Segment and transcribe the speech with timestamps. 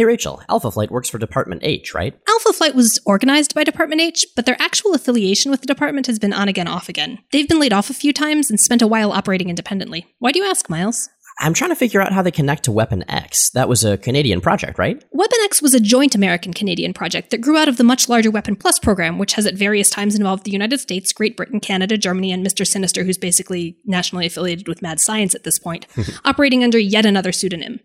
[0.00, 2.18] Hey Rachel, Alpha Flight works for Department H, right?
[2.26, 6.18] Alpha Flight was organized by Department H, but their actual affiliation with the department has
[6.18, 7.18] been on again, off again.
[7.32, 10.06] They've been laid off a few times and spent a while operating independently.
[10.18, 11.10] Why do you ask, Miles?
[11.42, 13.50] I'm trying to figure out how they connect to Weapon X.
[13.50, 15.04] That was a Canadian project, right?
[15.10, 18.30] Weapon X was a joint American Canadian project that grew out of the much larger
[18.30, 21.98] Weapon Plus program, which has at various times involved the United States, Great Britain, Canada,
[21.98, 22.66] Germany, and Mr.
[22.66, 25.86] Sinister, who's basically nationally affiliated with Mad Science at this point,
[26.24, 27.80] operating under yet another pseudonym.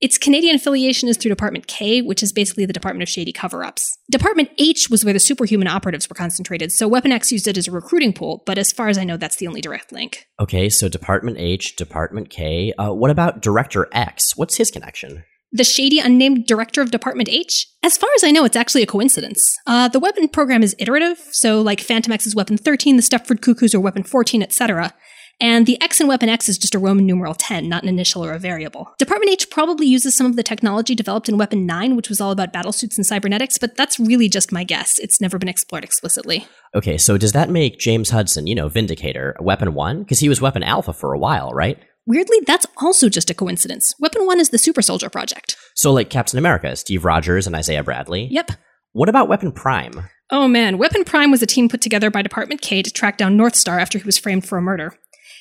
[0.00, 3.64] Its Canadian affiliation is through Department K, which is basically the Department of Shady Cover
[3.64, 3.98] Ups.
[4.08, 7.66] Department H was where the superhuman operatives were concentrated, so Weapon X used it as
[7.66, 10.28] a recruiting pool, but as far as I know, that's the only direct link.
[10.38, 12.72] Okay, so Department H, Department K.
[12.78, 14.36] Uh, what about Director X?
[14.36, 15.24] What's his connection?
[15.50, 17.66] The shady, unnamed director of Department H?
[17.82, 19.56] As far as I know, it's actually a coincidence.
[19.66, 23.80] Uh, the weapon program is iterative, so like Fantomex's Weapon 13, the Stepford Cuckoos are
[23.80, 24.94] Weapon 14, etc.
[25.40, 28.24] And the X in Weapon X is just a Roman numeral 10, not an initial
[28.24, 28.92] or a variable.
[28.98, 32.32] Department H probably uses some of the technology developed in Weapon 9, which was all
[32.32, 34.98] about battlesuits and cybernetics, but that's really just my guess.
[34.98, 36.48] It's never been explored explicitly.
[36.74, 40.02] Okay, so does that make James Hudson, you know, Vindicator, Weapon 1?
[40.02, 41.78] Because he was Weapon Alpha for a while, right?
[42.04, 43.94] Weirdly, that's also just a coincidence.
[44.00, 45.56] Weapon 1 is the Super Soldier Project.
[45.76, 48.26] So, like Captain America, Steve Rogers and Isaiah Bradley?
[48.30, 48.52] Yep.
[48.92, 50.08] What about Weapon Prime?
[50.30, 53.38] Oh man, Weapon Prime was a team put together by Department K to track down
[53.38, 54.94] Northstar after he was framed for a murder.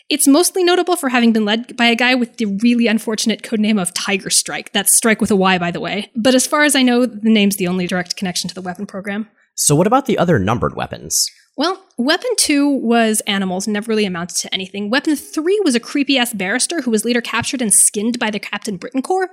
[0.10, 3.82] It's mostly notable for having been led by a guy with the really unfortunate codename
[3.82, 4.72] of Tygar Stryke.
[4.72, 6.12] That's Strike with a Y, by the way.
[6.16, 8.86] But as far as I know, the name's the only direct connection to the weapon
[8.86, 9.28] program.
[9.56, 11.30] So, what about the other numbered weapons?
[11.58, 14.92] Well, Weapon 2 was animals, never really amounted to anything.
[14.92, 18.40] Weapon 3 was a creepy ass barrister who was later captured and skinned by the
[18.40, 19.32] Captain Britain Corps.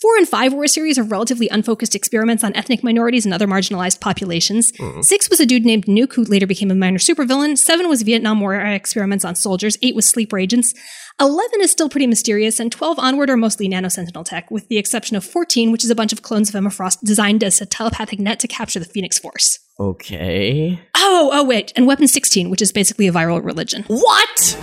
[0.00, 3.46] 4 and 5 were a series of relatively unfocused experiments on ethnic minorities and other
[3.46, 4.72] marginalized populations.
[4.72, 5.02] Mm-hmm.
[5.02, 7.56] 6 was a dude named Nuke who later became a minor supervillain.
[7.56, 9.76] 7 was Vietnam War experiments on soldiers.
[9.82, 10.74] 8 was sleeper agents.
[11.20, 15.16] 11 is still pretty mysterious, and 12 onward are mostly nanosentinel tech, with the exception
[15.16, 18.18] of 14, which is a bunch of clones of Emma Frost designed as a telepathic
[18.18, 19.58] net to capture the Phoenix Force.
[19.78, 20.80] Okay.
[20.96, 23.84] Oh, oh, wait, and Weapon 16, which is basically a viral religion.
[23.88, 24.58] What?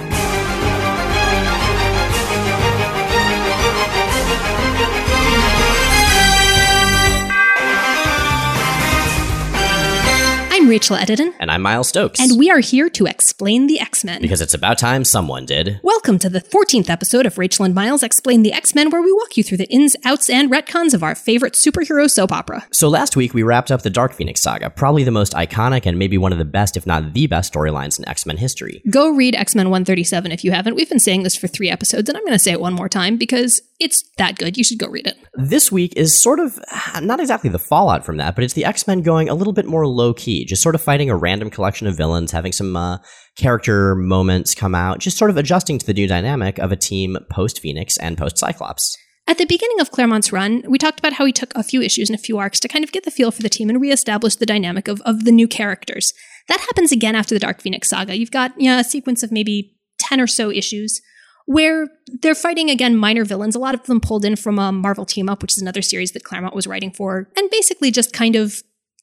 [10.70, 12.20] I'm Rachel Edidin, And I'm Miles Stokes.
[12.20, 14.22] and we are here to explain the X Men.
[14.22, 15.80] because it's about time someone did.
[15.82, 19.12] Welcome to the 14th episode of Rachel and Miles Explain the X Men, where we
[19.12, 22.68] walk you through the ins, outs, and retcons of our favorite superhero soap opera.
[22.72, 25.98] So last week we wrapped up the Dark Phoenix saga, probably the most iconic and
[25.98, 28.84] maybe one of the best, if not the best, storylines in X Men history.
[28.92, 30.76] Go read X Men 137 if you haven't.
[30.76, 32.88] We've been saying this for three episodes, and I'm going to say it one more
[32.88, 34.58] time because it's that good.
[34.58, 35.18] You should go read it.
[35.36, 36.60] This week is sort of
[37.02, 39.66] not exactly the fallout from that, but it's the X Men going a little bit
[39.66, 42.98] more low key, just sort of fighting a random collection of villains, having some uh,
[43.38, 47.18] character moments come out, just sort of adjusting to the new dynamic of a team
[47.32, 48.98] post Phoenix and post Cyclops.
[49.28, 52.10] At the beginning of Claremont's run, we talked about how he took a few issues
[52.10, 54.36] and a few arcs to kind of get the feel for the team and reestablish
[54.36, 56.14] the dynamic of, of the new characters.
[56.48, 58.18] That happens again after the Dark Phoenix saga.
[58.18, 61.00] You've got you know, a sequence of maybe 10 or so issues
[61.50, 61.88] where
[62.22, 65.28] they're fighting again minor villains, a lot of them pulled in from a Marvel Team
[65.28, 68.62] Up, which is another series that Claremont was writing for, and basically just kind of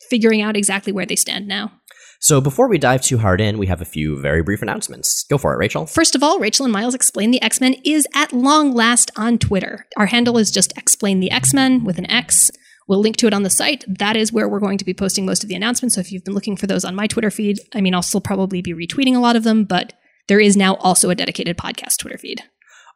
[0.09, 1.73] figuring out exactly where they stand now.
[2.21, 5.25] So before we dive too hard in, we have a few very brief announcements.
[5.29, 5.87] Go for it, Rachel.
[5.87, 9.39] First of all, Rachel and Miles Explain the X Men is at long last on
[9.39, 9.85] Twitter.
[9.97, 12.53] Our handle is just Explain the X Men with an X.
[12.87, 13.85] We'll link to it on the site.
[13.89, 15.97] That is where we're going to be posting most of the announcements.
[15.97, 18.21] So if you've been looking for those on my Twitter feed, I mean, I'll still
[18.21, 19.95] probably be retweeting a lot of them, but
[20.29, 22.43] there is now also a dedicated podcast Twitter feed.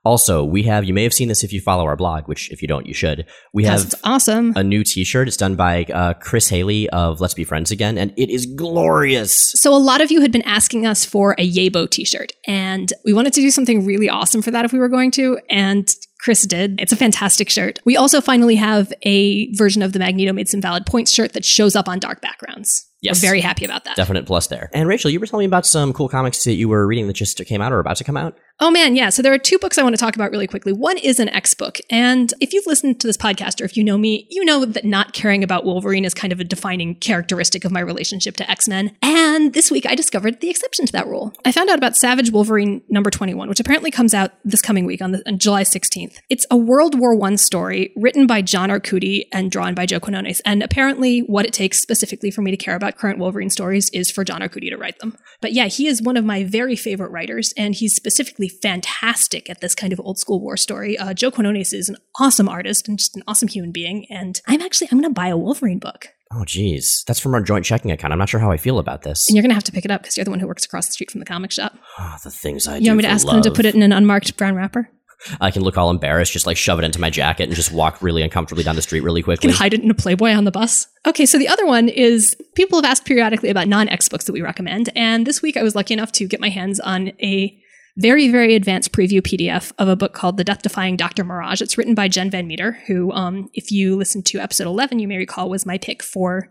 [0.02, 2.62] Also, we have, you may have seen this if you follow our blog, which if
[2.62, 3.26] you don't, you should.
[3.52, 4.54] We have it's awesome.
[4.56, 5.28] a new t-shirt.
[5.28, 9.52] It's done by uh, Chris Haley of Let's Be Friends Again, and it is glorious.
[9.52, 13.12] So a lot of you had been asking us for a Yabo t-shirt, and we
[13.12, 15.86] wanted to do something really awesome for that if we were going to, and
[16.20, 16.80] Chris did.
[16.80, 17.78] It's a fantastic shirt.
[17.84, 21.44] We also finally have a version of the Magneto made some valid points shirt that
[21.44, 22.89] shows up on dark backgrounds.
[23.02, 23.22] Yes.
[23.22, 23.96] We're very happy about that.
[23.96, 24.70] Definite plus there.
[24.74, 27.14] And Rachel, you were telling me about some cool comics that you were reading that
[27.14, 28.36] just came out or about to come out.
[28.62, 29.08] Oh man, yeah.
[29.08, 30.74] So there are two books I want to talk about really quickly.
[30.74, 31.78] One is an X book.
[31.88, 34.84] And if you've listened to this podcast or if you know me, you know that
[34.84, 38.94] not caring about Wolverine is kind of a defining characteristic of my relationship to X-Men.
[39.00, 41.32] And this week I discovered the exception to that rule.
[41.42, 45.00] I found out about Savage Wolverine number 21, which apparently comes out this coming week
[45.00, 46.18] on, the, on July 16th.
[46.28, 50.40] It's a World War I story written by John Arcudi and drawn by Joe Quinones.
[50.40, 54.10] And apparently what it takes specifically for me to care about current Wolverine stories is
[54.10, 55.16] for John Arcudi to write them.
[55.40, 59.60] But yeah, he is one of my very favorite writers, and he's specifically fantastic at
[59.60, 60.98] this kind of old school war story.
[60.98, 64.60] Uh, Joe Quinones is an awesome artist and just an awesome human being, and I'm
[64.60, 67.02] actually I'm going to buy a Wolverine book, Oh, geez.
[67.08, 68.12] That's from our joint checking account.
[68.12, 69.28] I'm not sure how I feel about this.
[69.28, 70.64] and you're going to have to pick it up because you're the one who works
[70.64, 71.74] across the street from the comic shop.
[71.98, 73.74] Ah, the things I You do You want me to ask them to put it
[73.74, 74.88] in an unmarked brown wrapper?
[75.40, 78.00] I can look all embarrassed, just like shove it into my jacket and just walk
[78.00, 79.48] really uncomfortably down the street really You quickly.
[79.48, 80.86] can hide it in a Playboy on the bus.
[81.04, 84.32] Okay, so the other one is people have asked periodically about non X books that
[84.32, 84.88] we recommend.
[84.94, 87.60] And this week I was lucky enough to get my hands on a
[87.96, 91.24] very, very advanced preview PDF of a book called The Death Defying Dr.
[91.24, 91.60] Mirage.
[91.60, 95.08] It's written by Jen Van Meter, who, um, if you listened to episode 11, you
[95.08, 96.50] may recall was my pick for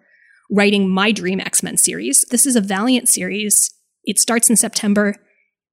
[0.52, 2.26] writing my Dream X Men series.
[2.30, 3.72] This is a Valiant series.
[4.04, 5.16] It starts in September.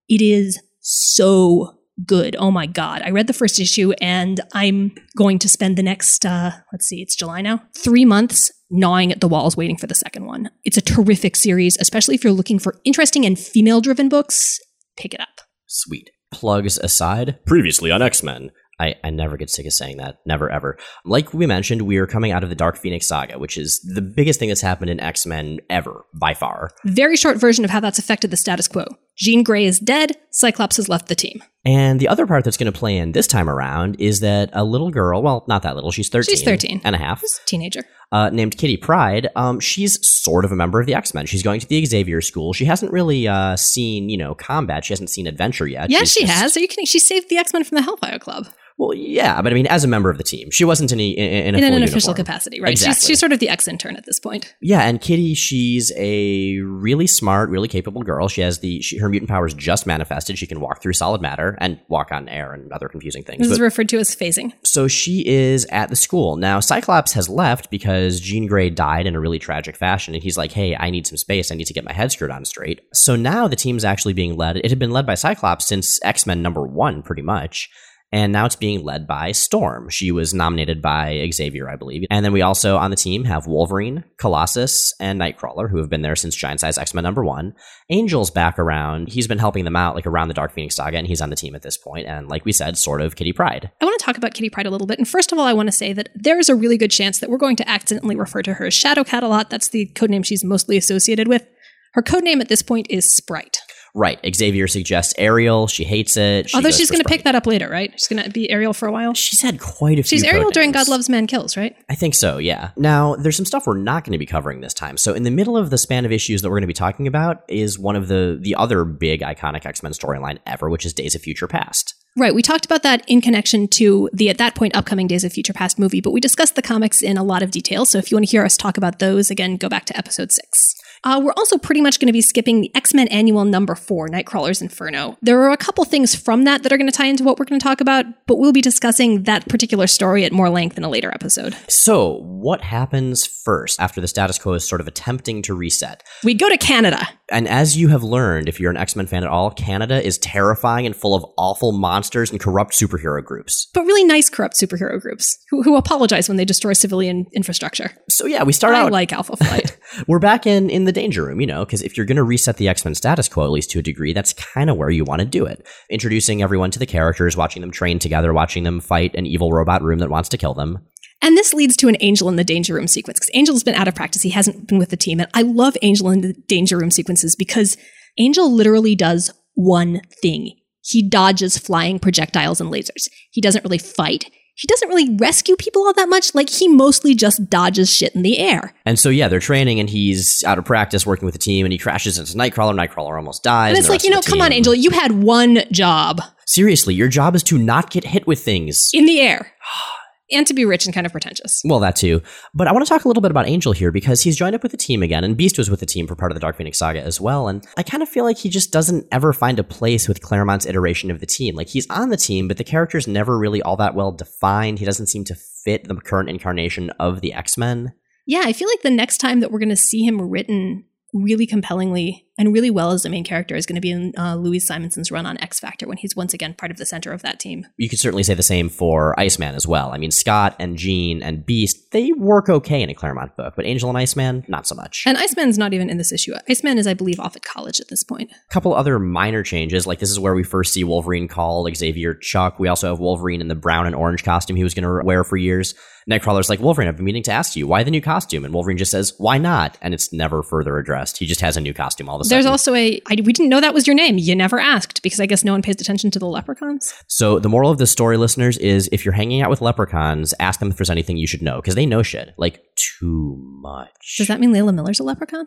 [0.08, 1.72] It is so
[2.04, 2.36] good.
[2.38, 3.02] Oh my God.
[3.02, 7.00] I read the first issue and I'm going to spend the next, uh, let's see,
[7.00, 10.50] it's July now, three months gnawing at the walls waiting for the second one.
[10.64, 14.60] It's a terrific series, especially if you're looking for interesting and female driven books.
[14.98, 15.45] Pick it up.
[15.66, 16.10] Sweet.
[16.32, 18.50] Plugs aside, previously on X Men.
[18.78, 20.18] I, I never get sick of saying that.
[20.26, 20.76] Never, ever.
[21.04, 24.02] Like we mentioned, we are coming out of the Dark Phoenix saga, which is the
[24.02, 26.72] biggest thing that's happened in X Men ever, by far.
[26.84, 28.84] Very short version of how that's affected the status quo.
[29.16, 31.42] Jean Grey is dead, Cyclops has left the team.
[31.64, 34.62] And the other part that's going to play in this time around is that a
[34.62, 36.36] little girl, well, not that little, she's 13.
[36.36, 36.80] She's 13.
[36.84, 37.80] And a half, She's a teenager.
[38.12, 39.28] uh, named Kitty Pryde.
[39.34, 41.26] Um, she's sort of a member of the X Men.
[41.26, 42.52] She's going to the Xavier School.
[42.52, 44.84] She hasn't really uh, seen, you know, combat.
[44.84, 45.90] She hasn't seen adventure yet.
[45.90, 46.56] Yes, She's she just- has.
[46.56, 46.86] Are you kidding?
[46.86, 48.46] She saved the X Men from the Hellfire Club
[48.78, 51.08] Well, yeah, but I mean, as a member of the team, she wasn't in, a,
[51.08, 52.14] in, in a in full an official uniform.
[52.16, 52.76] capacity, right?
[52.76, 53.06] She's, Exactly.
[53.06, 54.54] she's sort of the ex intern at this point.
[54.60, 58.28] Yeah, and Kitty, she's a really smart, really capable girl.
[58.28, 60.36] She has the she, her mutant powers just manifested.
[60.36, 63.38] She can walk through solid matter and walk on air and other confusing things.
[63.38, 64.52] This is referred to as phasing.
[64.62, 66.60] so she is at the school now.
[66.60, 70.52] Cyclops has left because Jean Grey died in a really tragic fashion, and he's like,
[70.52, 71.50] "Hey, I need some space.
[71.50, 74.36] I need to get my head screwed on straight." So now the team's actually being
[74.36, 74.58] led.
[74.58, 77.70] It had been led by Cyclops since X Men number one, pretty much.
[78.16, 79.90] And now it's being led by Storm.
[79.90, 82.06] She was nominated by Xavier, I believe.
[82.10, 86.00] And then we also on the team have Wolverine, Colossus, and Nightcrawler, who have been
[86.00, 87.54] there since Giant Size X Men number one.
[87.90, 89.08] Angel's back around.
[89.08, 91.36] He's been helping them out, like around the Dark Phoenix saga, and he's on the
[91.36, 92.06] team at this point.
[92.06, 93.70] And like we said, sort of Kitty Pryde.
[93.82, 94.98] I want to talk about Kitty Pryde a little bit.
[94.98, 97.18] And first of all, I want to say that there is a really good chance
[97.18, 99.50] that we're going to accidentally refer to her as Shadowcat a lot.
[99.50, 101.46] That's the codename she's mostly associated with.
[101.92, 103.58] Her codename at this point is Sprite.
[103.96, 104.20] Right.
[104.34, 105.68] Xavier suggests Ariel.
[105.68, 106.50] She hates it.
[106.50, 107.90] She Although she's going to pick that up later, right?
[107.92, 109.14] She's going to be Ariel for a while.
[109.14, 110.18] She's had quite a few.
[110.18, 110.70] She's Ariel during.
[110.76, 111.74] God Loves Man Kills, right?
[111.88, 112.72] I think so, yeah.
[112.76, 114.98] Now, there's some stuff we're not going to be covering this time.
[114.98, 117.06] So, in the middle of the span of issues that we're going to be talking
[117.06, 120.92] about is one of the the other big iconic X Men storyline ever, which is
[120.92, 121.94] Days of Future Past.
[122.18, 122.34] Right.
[122.34, 125.52] We talked about that in connection to the, at that point, upcoming Days of Future
[125.52, 127.84] Past movie, but we discussed the comics in a lot of detail.
[127.84, 130.32] So if you want to hear us talk about those, again, go back to episode
[130.32, 130.75] six.
[131.06, 134.08] Uh, we're also pretty much going to be skipping the X Men Annual Number Four,
[134.08, 135.16] Nightcrawler's Inferno.
[135.22, 137.44] There are a couple things from that that are going to tie into what we're
[137.44, 140.82] going to talk about, but we'll be discussing that particular story at more length in
[140.82, 141.56] a later episode.
[141.68, 146.02] So, what happens first after the status quo is sort of attempting to reset?
[146.24, 147.08] We go to Canada.
[147.30, 150.18] And as you have learned, if you're an X Men fan at all, Canada is
[150.18, 153.68] terrifying and full of awful monsters and corrupt superhero groups.
[153.74, 157.92] But really nice, corrupt superhero groups who, who apologize when they destroy civilian infrastructure.
[158.10, 158.92] So, yeah, we start I out.
[158.92, 159.78] like Alpha Flight.
[160.08, 162.56] we're back in in the danger room, you know, because if you're going to reset
[162.56, 165.04] the X Men status quo, at least to a degree, that's kind of where you
[165.04, 165.66] want to do it.
[165.90, 169.82] Introducing everyone to the characters, watching them train together, watching them fight an evil robot
[169.82, 170.78] room that wants to kill them.
[171.22, 173.88] And this leads to an Angel in the Danger Room sequence because Angel's been out
[173.88, 174.22] of practice.
[174.22, 175.20] He hasn't been with the team.
[175.20, 177.76] And I love Angel in the Danger Room sequences because
[178.18, 180.56] Angel literally does one thing.
[180.82, 183.08] He dodges flying projectiles and lasers.
[183.30, 184.30] He doesn't really fight.
[184.56, 186.34] He doesn't really rescue people all that much.
[186.34, 188.74] Like he mostly just dodges shit in the air.
[188.84, 191.72] And so, yeah, they're training, and he's out of practice working with the team, and
[191.72, 192.74] he crashes into Nightcrawler.
[192.74, 193.70] Nightcrawler almost dies.
[193.70, 197.08] And it's the like, you know, come on, Angel, you had one job Seriously, your
[197.08, 198.90] job is to not get hit with things.
[198.94, 199.52] in the air
[200.30, 201.62] and to be rich and kind of pretentious.
[201.64, 202.22] Well, that too.
[202.54, 204.62] But I want to talk a little bit about Angel here because he's joined up
[204.62, 206.56] with the team again, and Beast was with the team for part of the Dark
[206.56, 207.48] Phoenix saga as well.
[207.48, 210.66] And I kind of feel like he just doesn't ever find a place with Claremont's
[210.66, 211.54] iteration of the team.
[211.54, 214.78] Like he's on the team, but the character's never really all that well defined.
[214.78, 217.92] He doesn't seem to fit the current incarnation of the X Men.
[218.26, 221.46] Yeah, I feel like the next time that we're going to see him written really
[221.46, 224.66] compellingly and really well as the main character is going to be in uh, Louise
[224.66, 227.40] Simonson's run on X Factor when he's once again part of the center of that
[227.40, 227.66] team.
[227.76, 229.92] You could certainly say the same for Iceman as well.
[229.92, 233.66] I mean, Scott and Jean and Beast, they work okay in a Claremont book, but
[233.66, 235.04] Angel and Iceman, not so much.
[235.06, 236.34] And Iceman's not even in this issue.
[236.48, 238.30] Iceman is, I believe, off at college at this point.
[238.30, 242.14] A couple other minor changes, like this is where we first see Wolverine call Xavier
[242.14, 242.58] Chuck.
[242.58, 245.24] We also have Wolverine in the brown and orange costume he was going to wear
[245.24, 245.74] for years.
[246.08, 248.44] Nightcrawler's like, Wolverine, I've been meaning to ask you, why the new costume?
[248.44, 249.76] And Wolverine just says, why not?
[249.82, 251.18] And it's never further addressed.
[251.18, 252.36] He just has a new costume all of a sudden.
[252.36, 254.18] There's also a I, we didn't know that was your name.
[254.18, 256.94] You never asked because I guess no one pays attention to the leprechauns.
[257.06, 260.60] so the moral of this story, listeners, is if you're hanging out with leprechauns, ask
[260.60, 262.34] them if there's anything you should know, because they know shit.
[262.36, 264.16] Like, too much.
[264.18, 265.46] Does that mean Layla Miller's a leprechaun?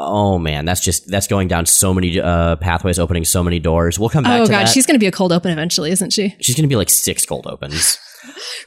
[0.00, 3.98] Oh man, that's just that's going down so many uh, pathways, opening so many doors.
[3.98, 4.40] We'll come back.
[4.40, 4.68] Oh god, that.
[4.68, 6.36] she's going to be a cold open eventually, isn't she?
[6.40, 7.98] She's going to be like six cold opens.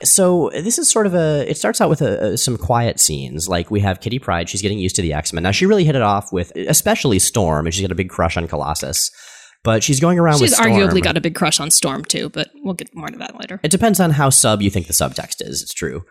[0.03, 1.49] So this is sort of a.
[1.49, 3.47] It starts out with a, a, some quiet scenes.
[3.47, 4.49] Like we have Kitty Pryde.
[4.49, 5.43] She's getting used to the X Men.
[5.43, 8.37] Now she really hit it off with, especially Storm, and she's got a big crush
[8.37, 9.11] on Colossus.
[9.63, 10.39] But she's going around.
[10.39, 10.71] She's with Storm.
[10.71, 13.59] arguably got a big crush on Storm too, but we'll get more to that later.
[13.63, 15.61] It depends on how sub you think the subtext is.
[15.61, 16.03] It's true.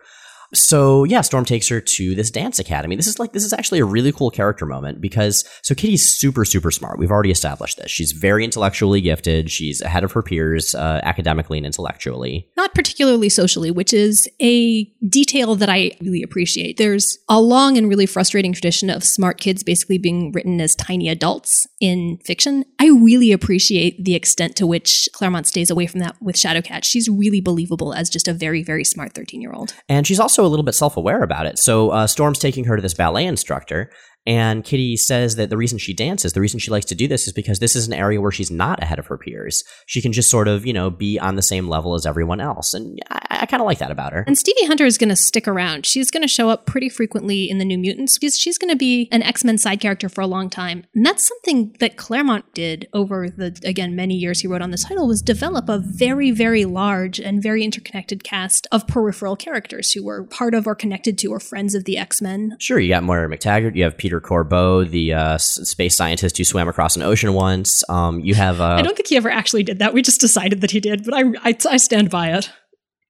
[0.53, 2.95] So yeah, Storm takes her to this dance academy.
[2.95, 6.45] This is like this is actually a really cool character moment because so Kitty's super
[6.45, 6.99] super smart.
[6.99, 7.91] We've already established this.
[7.91, 9.49] She's very intellectually gifted.
[9.49, 12.49] She's ahead of her peers uh, academically and intellectually.
[12.57, 16.77] Not particularly socially, which is a detail that I really appreciate.
[16.77, 21.07] There's a long and really frustrating tradition of smart kids basically being written as tiny
[21.09, 22.65] adults in fiction.
[22.79, 26.83] I really appreciate the extent to which Claremont stays away from that with Shadowcat.
[26.83, 30.40] She's really believable as just a very very smart 13 year old, and she's also
[30.45, 31.57] a little bit self aware about it.
[31.57, 33.89] So uh, Storm's taking her to this ballet instructor,
[34.25, 37.27] and Kitty says that the reason she dances, the reason she likes to do this
[37.27, 39.63] is because this is an area where she's not ahead of her peers.
[39.87, 42.73] She can just sort of, you know, be on the same level as everyone else.
[42.73, 44.23] And I, I kind of like that about her.
[44.27, 45.85] And Stevie Hunter is going to stick around.
[45.85, 48.77] She's going to show up pretty frequently in the New Mutants because she's going to
[48.77, 50.85] be an X Men side character for a long time.
[50.93, 54.83] And that's something that Claremont did over the, again, many years he wrote on this
[54.83, 60.03] title was develop a very, very large and very interconnected cast of peripheral characters who
[60.03, 62.55] were part of or connected to or friends of the X Men.
[62.59, 66.67] Sure, you got Moira MacTaggert, you have Peter Corbeau, the uh, space scientist who swam
[66.67, 67.83] across an ocean once.
[67.89, 68.59] Um, you have.
[68.59, 69.93] Uh, I don't think he ever actually did that.
[69.93, 72.49] We just decided that he did, but I, I, I stand by it.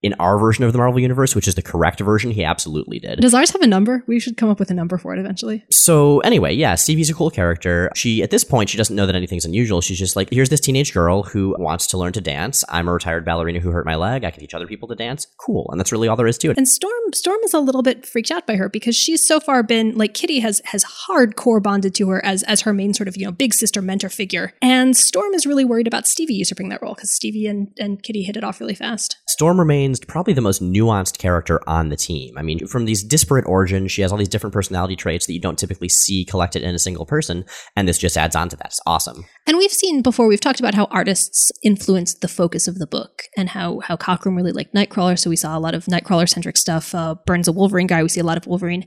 [0.01, 3.19] In our version of the Marvel Universe, which is the correct version, he absolutely did.
[3.19, 4.03] Does ours have a number?
[4.07, 5.63] We should come up with a number for it eventually.
[5.69, 7.91] So, anyway, yeah, Stevie's a cool character.
[7.95, 9.79] She, at this point, she doesn't know that anything's unusual.
[9.79, 12.63] She's just like, here's this teenage girl who wants to learn to dance.
[12.69, 14.23] I'm a retired ballerina who hurt my leg.
[14.23, 15.27] I can teach other people to dance.
[15.37, 15.67] Cool.
[15.69, 16.57] And that's really all there is to it.
[16.57, 19.61] And Storm, Storm is a little bit freaked out by her because she's so far
[19.61, 23.17] been like Kitty has has hardcore bonded to her as as her main sort of
[23.17, 26.81] you know big sister mentor figure, and Storm is really worried about Stevie usurping that
[26.81, 29.17] role because Stevie and and Kitty hit it off really fast.
[29.27, 32.37] Storm remains probably the most nuanced character on the team.
[32.37, 35.39] I mean, from these disparate origins, she has all these different personality traits that you
[35.39, 37.45] don't typically see collected in a single person,
[37.75, 38.67] and this just adds on to that.
[38.67, 39.25] It's awesome.
[39.47, 43.23] And we've seen before, we've talked about how artists influenced the focus of the book
[43.35, 46.57] and how how Cockrum really liked Nightcrawler, so we saw a lot of Nightcrawler centric
[46.57, 46.95] stuff.
[46.95, 48.85] Uh, Byrne's a Wolverine guy, we see a lot of Wolverine.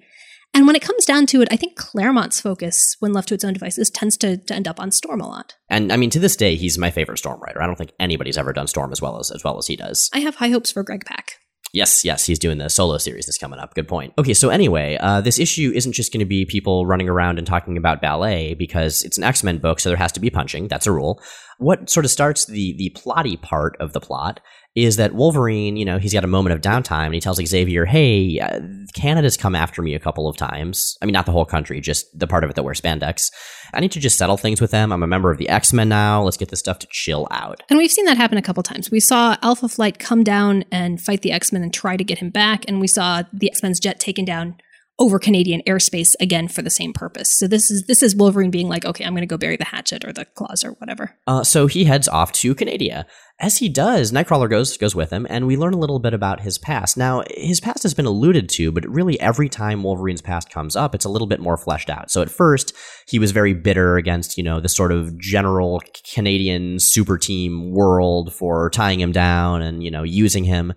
[0.55, 3.45] And when it comes down to it, I think Claremont's focus, when left to its
[3.45, 5.55] own devices, tends to, to end up on Storm a lot.
[5.69, 7.61] And I mean, to this day, he's my favorite Storm writer.
[7.61, 10.09] I don't think anybody's ever done Storm as well as as well as he does.
[10.15, 11.39] I have high hopes for Greg Pak.
[11.75, 13.75] Yes, yes, he's doing the solo series that's coming up.
[13.75, 14.15] Good point.
[14.17, 17.47] Okay, so anyway, uh, this issue isn't just going to be people running around and
[17.49, 20.69] talking about ballet because it's an X Men book, so there has to be punching.
[20.69, 21.21] That's a rule.
[21.59, 24.39] What sort of starts the the plotty part of the plot
[24.75, 27.85] is that Wolverine, you know, he's got a moment of downtime and he tells Xavier,
[27.85, 28.61] "Hey, uh,
[28.93, 30.97] Canada's come after me a couple of times.
[31.01, 33.31] I mean, not the whole country, just the part of it that wears spandex.
[33.73, 34.93] I need to just settle things with them.
[34.93, 36.23] I'm a member of the X Men now.
[36.23, 38.91] Let's get this stuff to chill out." And we've seen that happen a couple times.
[38.91, 42.19] We saw Alpha Flight come down and fight the X Men and try to get
[42.19, 44.57] him back, and we saw the X Men's jet taken down
[44.99, 47.37] over Canadian airspace again for the same purpose.
[47.37, 49.65] So this is this is Wolverine being like, okay, I'm going to go bury the
[49.65, 51.17] hatchet or the claws or whatever.
[51.27, 53.07] Uh, so he heads off to Canada.
[53.41, 56.41] As he does, Nightcrawler goes goes with him, and we learn a little bit about
[56.41, 56.97] his past.
[56.97, 60.95] Now, his past has been alluded to, but really every time Wolverine's past comes up,
[60.95, 62.13] it's a little bit more fleshed out.
[62.13, 62.73] So at first,
[63.09, 65.83] he was very bitter against you know the sort of general
[66.15, 70.73] Canadian super team world for tying him down and you know using him.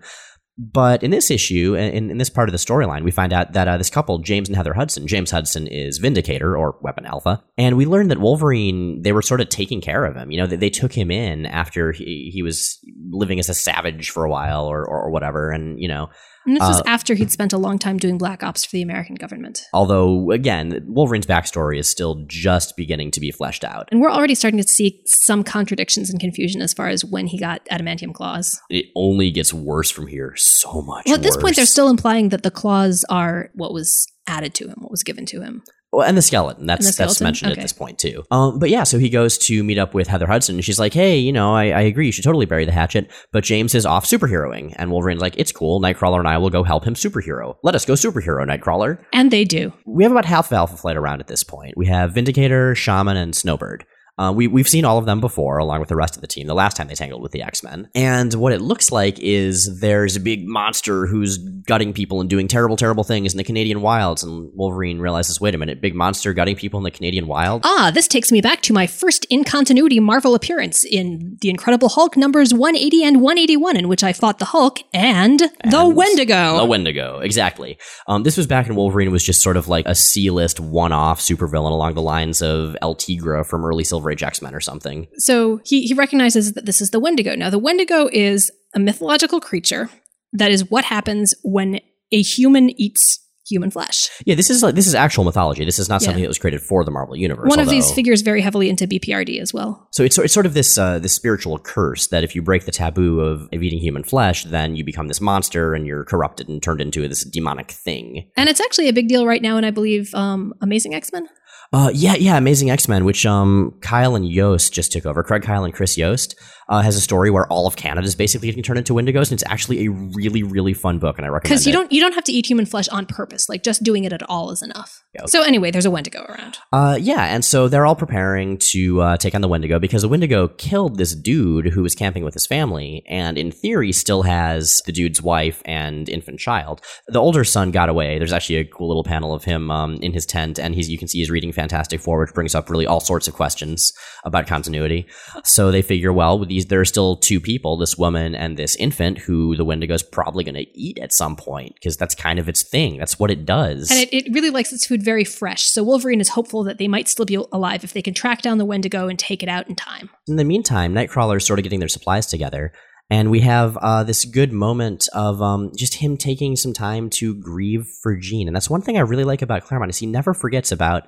[0.58, 3.68] But in this issue, in, in this part of the storyline, we find out that
[3.68, 7.76] uh, this couple, James and Heather Hudson, James Hudson is Vindicator or Weapon Alpha, and
[7.76, 10.32] we learned that Wolverine, they were sort of taking care of him.
[10.32, 14.10] You know, they, they took him in after he, he was living as a savage
[14.10, 16.08] for a while or, or, or whatever, and you know,
[16.48, 18.82] And this was Uh, after he'd spent a long time doing black ops for the
[18.82, 19.62] American government.
[19.74, 23.88] although again, Wolverine's backstory is still just beginning to be fleshed out.
[23.92, 27.38] And we're already starting to see some contradictions and confusion as far as when he
[27.38, 28.60] got adamantium claws.
[28.70, 31.04] It only gets worse from here, so much.
[31.06, 34.68] Well, at this point, they're still implying that the claws are what was added to
[34.68, 35.62] him, what was given to him.
[35.90, 36.66] Well, and the skeleton.
[36.66, 37.60] That's the that's mentioned Okay.
[37.60, 38.22] at this point too.
[38.30, 40.92] Um, but yeah, so he goes to meet up with Heather Hudson, and she's like,
[40.92, 42.06] "Hey, you know, I, I agree.
[42.06, 45.50] You should totally bury the hatchet." But James is off superheroing, and Wolverine's like, "It's
[45.50, 45.80] cool.
[45.80, 47.56] Nightcrawler and I will go help him superhero.
[47.62, 49.72] Let us go superhero, Nightcrawler." And they do.
[49.86, 51.72] We have about half of Alpha Flight around at this point.
[51.76, 53.86] We have Vindicator, Shaman, and Snowbird.
[54.18, 56.46] Uh, we, we've seen all of them before, along with the rest of the team,
[56.46, 57.88] the last time they tangled with the X Men.
[57.94, 62.48] And what it looks like is there's a big monster who's gutting people and doing
[62.48, 64.22] terrible, terrible things in the Canadian wilds.
[64.22, 67.62] And Wolverine realizes wait a minute, big monster gutting people in the Canadian wild?
[67.64, 71.88] Ah, this takes me back to my first in continuity Marvel appearance in The Incredible
[71.88, 76.58] Hulk numbers 180 and 181, in which I fought the Hulk and, the Wendigo.
[76.58, 77.78] The Wendigo, exactly.
[78.06, 80.92] Um, this was back when Wolverine was just sort of like a C list one
[80.92, 84.60] off supervillain along the lines of El Tigre from early Silver Age X Men or
[84.60, 85.06] something.
[85.16, 87.34] So he, he recognizes that this is the Wendigo.
[87.34, 89.88] Now, the Wendigo is a mythological creature
[90.32, 91.80] that is what happens when
[92.12, 94.10] a human eats human flesh.
[94.26, 95.64] Yeah, this is like this is actual mythology.
[95.64, 97.48] This is not something that was created for the Marvel universe.
[97.48, 99.88] One of these figures very heavily into BPRD as well.
[99.92, 102.72] So it's, it's sort of this uh, this spiritual curse that if you break the
[102.72, 106.62] taboo of, of eating human flesh, then you become this monster and you're corrupted and
[106.62, 108.30] turned into this demonic thing.
[108.36, 111.28] And it's actually a big deal right now, and I believe um, Amazing X Men.
[111.70, 115.22] Uh, yeah, yeah, Amazing X Men, which um, Kyle and Yost just took over.
[115.22, 116.34] Craig Kyle and Chris Yost
[116.68, 119.32] uh, has a story where all of Canada is basically getting turned into Wendigos, and
[119.32, 121.54] it's actually a really, really fun book, and I recommend it.
[121.54, 121.74] Because you it.
[121.74, 123.48] don't you don't have to eat human flesh on purpose.
[123.48, 125.02] Like just doing it at all is enough.
[125.14, 125.28] Yep.
[125.28, 126.58] So anyway, there's a Wendigo around.
[126.72, 130.08] Uh, yeah, and so they're all preparing to uh, take on the Wendigo because the
[130.08, 134.82] Wendigo killed this dude who was camping with his family, and in theory still has
[134.84, 136.82] the dude's wife and infant child.
[137.06, 138.18] The older son got away.
[138.18, 140.98] There's actually a cool little panel of him um, in his tent, and he's you
[140.98, 143.92] can see he's reading Fantastic Four, which brings up really all sorts of questions
[144.24, 145.06] about continuity.
[145.44, 148.74] So they figure, well, with these there are still two people, this woman and this
[148.76, 152.48] infant, who the Wendigo's probably going to eat at some point because that's kind of
[152.48, 152.98] its thing.
[152.98, 153.90] That's what it does.
[153.90, 155.64] And it, it really likes its food very fresh.
[155.64, 158.58] So Wolverine is hopeful that they might still be alive if they can track down
[158.58, 160.10] the Wendigo and take it out in time.
[160.26, 162.72] In the meantime, Nightcrawler is sort of getting their supplies together,
[163.10, 167.34] and we have uh, this good moment of um, just him taking some time to
[167.34, 168.48] grieve for Jean.
[168.48, 171.04] And that's one thing I really like about Claremont is he never forgets about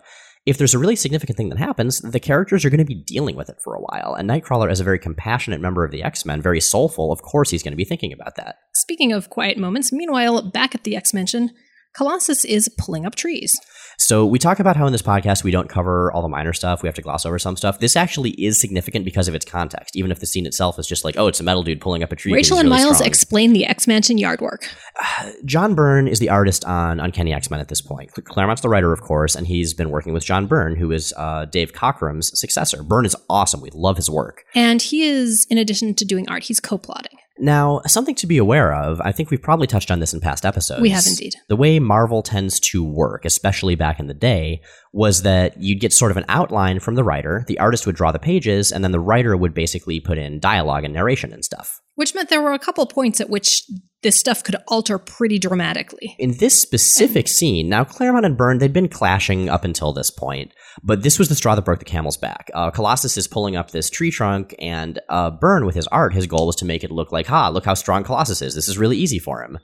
[0.46, 3.36] if there's a really significant thing that happens, the characters are going to be dealing
[3.36, 4.14] with it for a while.
[4.14, 7.50] And Nightcrawler, as a very compassionate member of the X Men, very soulful, of course
[7.50, 8.56] he's going to be thinking about that.
[8.74, 11.50] Speaking of quiet moments, meanwhile, back at the X Mansion,
[11.96, 13.58] Colossus is pulling up trees.
[13.98, 16.82] So we talk about how in this podcast we don't cover all the minor stuff.
[16.82, 17.80] We have to gloss over some stuff.
[17.80, 21.04] This actually is significant because of its context, even if the scene itself is just
[21.04, 22.32] like, oh, it's a metal dude pulling up a tree.
[22.32, 23.08] Rachel and really Miles strong.
[23.08, 24.66] explain the X Mansion yard work.
[25.44, 28.10] John Byrne is the artist on Uncanny X Men at this point.
[28.24, 31.44] Claremont's the writer, of course, and he's been working with John Byrne, who is uh,
[31.44, 32.82] Dave Cockrum's successor.
[32.82, 33.60] Byrne is awesome.
[33.60, 34.44] We love his work.
[34.54, 37.18] And he is, in addition to doing art, he's co plotting.
[37.40, 40.44] Now, something to be aware of, I think we've probably touched on this in past
[40.44, 40.82] episodes.
[40.82, 41.34] We have indeed.
[41.48, 44.60] The way Marvel tends to work, especially back in the day,
[44.92, 48.12] was that you'd get sort of an outline from the writer, the artist would draw
[48.12, 51.80] the pages, and then the writer would basically put in dialogue and narration and stuff.
[52.00, 53.62] Which meant there were a couple points at which
[54.02, 56.16] this stuff could alter pretty dramatically.
[56.18, 60.54] In this specific scene, now Claremont and Byrne, they'd been clashing up until this point,
[60.82, 62.50] but this was the straw that broke the camel's back.
[62.54, 66.26] Uh, Colossus is pulling up this tree trunk, and uh, Byrne, with his art, his
[66.26, 68.54] goal was to make it look like, ha, look how strong Colossus is.
[68.54, 69.58] This is really easy for him.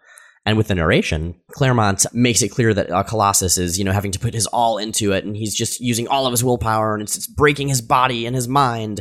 [0.44, 4.12] And with the narration, Claremont makes it clear that uh, Colossus is, you know, having
[4.12, 7.02] to put his all into it, and he's just using all of his willpower, and
[7.02, 9.00] it's, it's breaking his body and his mind.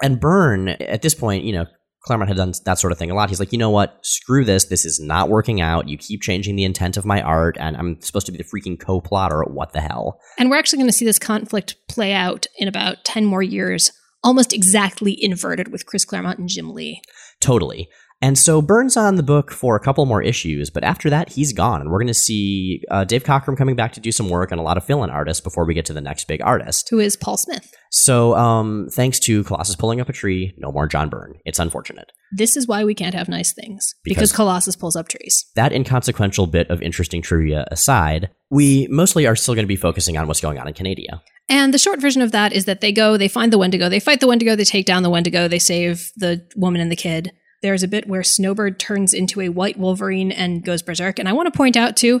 [0.00, 1.66] And Byrne, at this point, you know,
[2.06, 3.28] Claremont had done that sort of thing a lot.
[3.28, 3.98] He's like, you know what?
[4.02, 4.66] Screw this.
[4.66, 5.88] This is not working out.
[5.88, 8.78] You keep changing the intent of my art, and I'm supposed to be the freaking
[8.78, 9.42] co-plotter.
[9.42, 10.20] What the hell?
[10.38, 13.90] And we're actually going to see this conflict play out in about 10 more years,
[14.22, 17.02] almost exactly inverted with Chris Claremont and Jim Lee.
[17.40, 17.88] Totally.
[18.22, 21.52] And so Byrne's on the book for a couple more issues, but after that, he's
[21.52, 21.82] gone.
[21.82, 24.58] And we're going to see uh, Dave Cockrum coming back to do some work and
[24.58, 26.88] a lot of fill in artists before we get to the next big artist.
[26.90, 27.70] Who is Paul Smith?
[27.90, 31.34] So, um, thanks to Colossus pulling up a tree, no more John Byrne.
[31.44, 32.10] It's unfortunate.
[32.32, 33.94] This is why we can't have nice things.
[34.02, 35.44] Because, Because- Colossus pulls up trees.
[35.54, 40.16] That inconsequential bit of interesting trivia aside, we mostly are still going to be focusing
[40.16, 41.22] on what's going on in Canada.
[41.48, 44.00] And the short version of that is that they go, they find the Wendigo, they
[44.00, 47.30] fight the Wendigo, they take down the Wendigo, they save the woman and the kid.
[47.66, 51.18] There's a bit where Snowbird turns into a white Wolverine and goes berserk.
[51.18, 52.20] And I want to point out, too,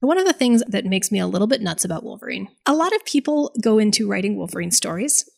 [0.00, 2.48] one of the things that makes me a little bit nuts about Wolverine.
[2.64, 5.28] A lot of people go into writing Wolverine stories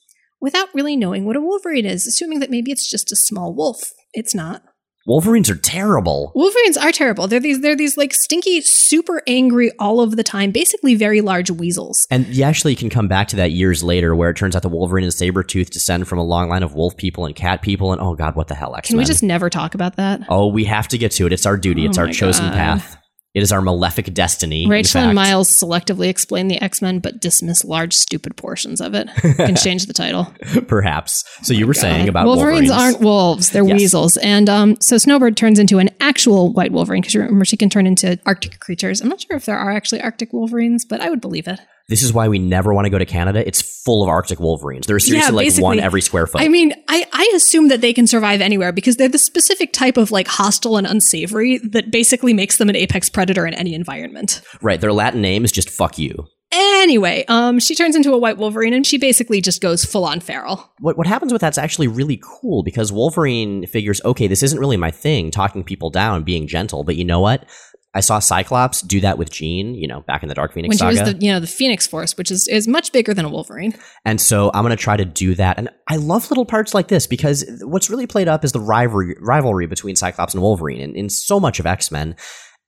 [0.41, 3.91] without really knowing what a Wolverine is, assuming that maybe it's just a small wolf.
[4.13, 4.63] It's not.
[5.07, 6.31] Wolverines are terrible.
[6.35, 7.27] Wolverines are terrible.
[7.27, 11.51] They're these they're these like stinky, super angry all of the time, basically very large
[11.51, 12.07] weasels.
[12.11, 14.69] And you actually can come back to that years later where it turns out the
[14.69, 17.93] Wolverine and Sabretooth descend from a long line of wolf people and cat people.
[17.93, 20.21] And oh, God, what the hell, X Can we just never talk about that?
[20.29, 21.33] Oh, we have to get to it.
[21.33, 21.87] It's our duty.
[21.87, 22.55] Oh it's Oh our chosen God.
[22.55, 22.97] path.
[23.33, 24.65] It is our malefic destiny.
[24.65, 25.15] in Rachel and.
[25.15, 29.09] Miles selectively explain the X Men, but dismiss large, stupid portions of it.
[29.23, 30.35] You can change the title.
[30.67, 31.25] Perhaps.
[31.43, 32.95] So you were saying about Wolverines, Wolverines.
[32.95, 33.79] aren't wolves; they're Yes.
[33.79, 34.17] weasels.
[34.17, 37.87] And um, so Snowbird turns into an actual white Wolverine because remember she can turn
[37.87, 39.01] into Arctic creatures.
[39.01, 41.61] I'm not sure if there are actually Arctic Wolverines, but I would believe it.
[41.91, 43.45] This is why we never want to go to Canada.
[43.45, 44.87] It's full of Arctic wolverines.
[44.87, 45.65] There's seriously like basically.
[45.65, 46.41] one every square foot.
[46.41, 49.97] I mean, I, I assume that they can survive anywhere because they're the specific type
[49.97, 54.41] of like hostile and unsavory that basically makes them an apex predator in any environment.
[54.63, 54.81] right.
[54.81, 56.29] Their Latin name is just fuck you.
[56.53, 60.19] Anyway, um, she turns into a white Wolverine and she basically just goes full on
[60.19, 60.73] feral.
[60.81, 64.77] What what happens with that's actually really cool because Wolverine figures, okay, this isn't really
[64.77, 67.45] my thing, talking people down, being gentle, but you know what?
[67.93, 70.77] I saw Cyclops do that with Jean, you know, back in the Dark Phoenix When
[70.77, 71.11] she saga.
[71.11, 73.75] was the you know the Phoenix Force, which is is much bigger than a Wolverine.
[74.05, 75.59] And so I'm going to try to do that.
[75.59, 79.17] And I love little parts like this because what's really played up is the rivalry,
[79.21, 82.15] rivalry between Cyclops and Wolverine and in so much of X Men.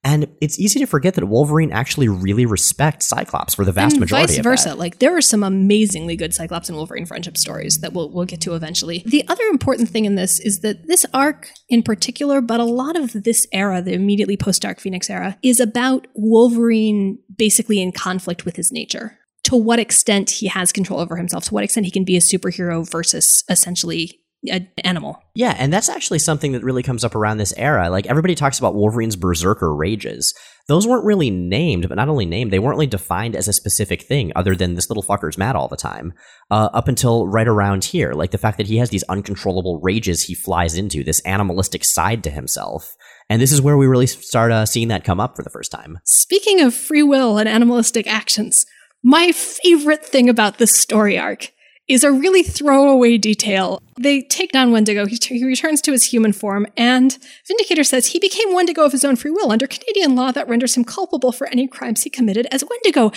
[0.04, 4.00] And it's easy to forget that Wolverine actually really respects Cyclops for the vast and
[4.00, 4.68] majority vice of versa.
[4.70, 4.78] that.
[4.78, 8.40] Like there are some amazingly good Cyclops and Wolverine friendship stories that we'll we'll get
[8.42, 9.04] to eventually.
[9.06, 12.96] The other important thing in this is that this arc in particular, but a lot
[12.96, 18.44] of this era, the immediately post Dark Phoenix era, is about Wolverine basically in conflict
[18.44, 19.18] with his nature.
[19.44, 22.20] To what extent he has control over himself, to what extent he can be a
[22.20, 25.22] superhero versus essentially an animal.
[25.34, 27.90] Yeah, and that's actually something that really comes up around this era.
[27.90, 30.34] Like everybody talks about Wolverine's berserker rages.
[30.68, 34.02] Those weren't really named, but not only named, they weren't really defined as a specific
[34.02, 36.12] thing other than this little fucker's mad all the time.
[36.50, 40.22] Uh, up until right around here, like the fact that he has these uncontrollable rages
[40.22, 42.94] he flies into, this animalistic side to himself.
[43.28, 45.72] And this is where we really start uh, seeing that come up for the first
[45.72, 45.98] time.
[46.04, 48.64] Speaking of free will and animalistic actions,
[49.02, 51.50] my favorite thing about this story arc
[51.88, 53.82] is a really throwaway detail.
[54.02, 55.06] They take down Wendigo.
[55.06, 59.04] He, he, returns to his human form, and Vindicator says he became Wendigo of his
[59.04, 59.52] own free will.
[59.52, 63.12] Under Canadian law, that renders him culpable for any crimes he committed as Wendigo.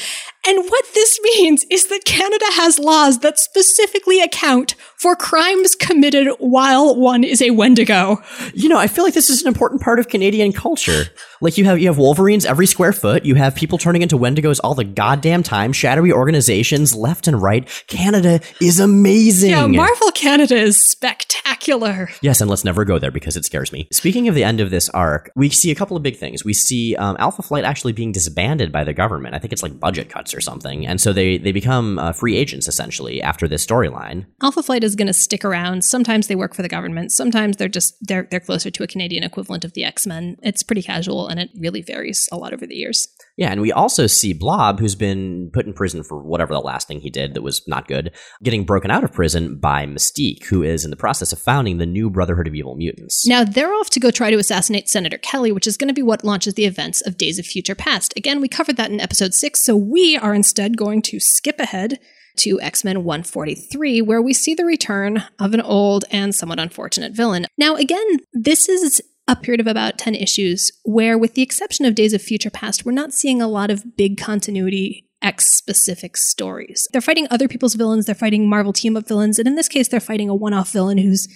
[0.48, 6.28] And what this means is that Canada has laws that specifically account for crimes committed
[6.40, 8.22] while one is a Wendigo.
[8.54, 11.06] You know, I feel like this is an important part of Canadian culture.
[11.42, 13.26] Like you have you have Wolverines every square foot.
[13.26, 15.74] You have people turning into Wendigos all the goddamn time.
[15.74, 17.68] Shadowy organizations left and right.
[17.88, 19.50] Canada is amazing.
[19.50, 22.10] Yeah, Marvel Canada is spectacular.
[22.22, 23.88] Yes, and let's never go there because it scares me.
[23.92, 26.44] Speaking of the end of this arc, we see a couple of big things.
[26.44, 29.36] We see um, Alpha Flight actually being disbanded by the government.
[29.36, 32.36] I think it's like budget cuts or something, and so they they become uh, free
[32.36, 34.26] agents essentially after this storyline.
[34.42, 35.84] Alpha Flight is going to stick around.
[35.84, 37.12] Sometimes they work for the government.
[37.12, 40.38] Sometimes they're just they're they're closer to a Canadian equivalent of the X Men.
[40.42, 43.08] It's pretty casual, and it really varies a lot over the years.
[43.38, 46.88] Yeah, and we also see Blob, who's been put in prison for whatever the last
[46.88, 48.12] thing he did that was not good,
[48.44, 51.86] getting broken out of prison by Mystique, who is in the process of founding the
[51.86, 53.28] new Brotherhood of Evil Mutants.
[53.28, 56.02] Now they're off to go try to assassinate Senator Kelly, which is going to be
[56.02, 58.14] what launches the events of Days of Future Past.
[58.16, 62.00] Again, we covered that in episode six, so we are instead going to skip ahead
[62.38, 67.14] to X Men 143, where we see the return of an old and somewhat unfortunate
[67.14, 67.48] villain.
[67.58, 71.96] Now, again, this is a period of about 10 issues where, with the exception of
[71.96, 76.88] Days of Future Past, we're not seeing a lot of big continuity X specific stories.
[76.92, 79.88] They're fighting other people's villains, they're fighting Marvel team up villains, and in this case,
[79.88, 81.28] they're fighting a one off villain who's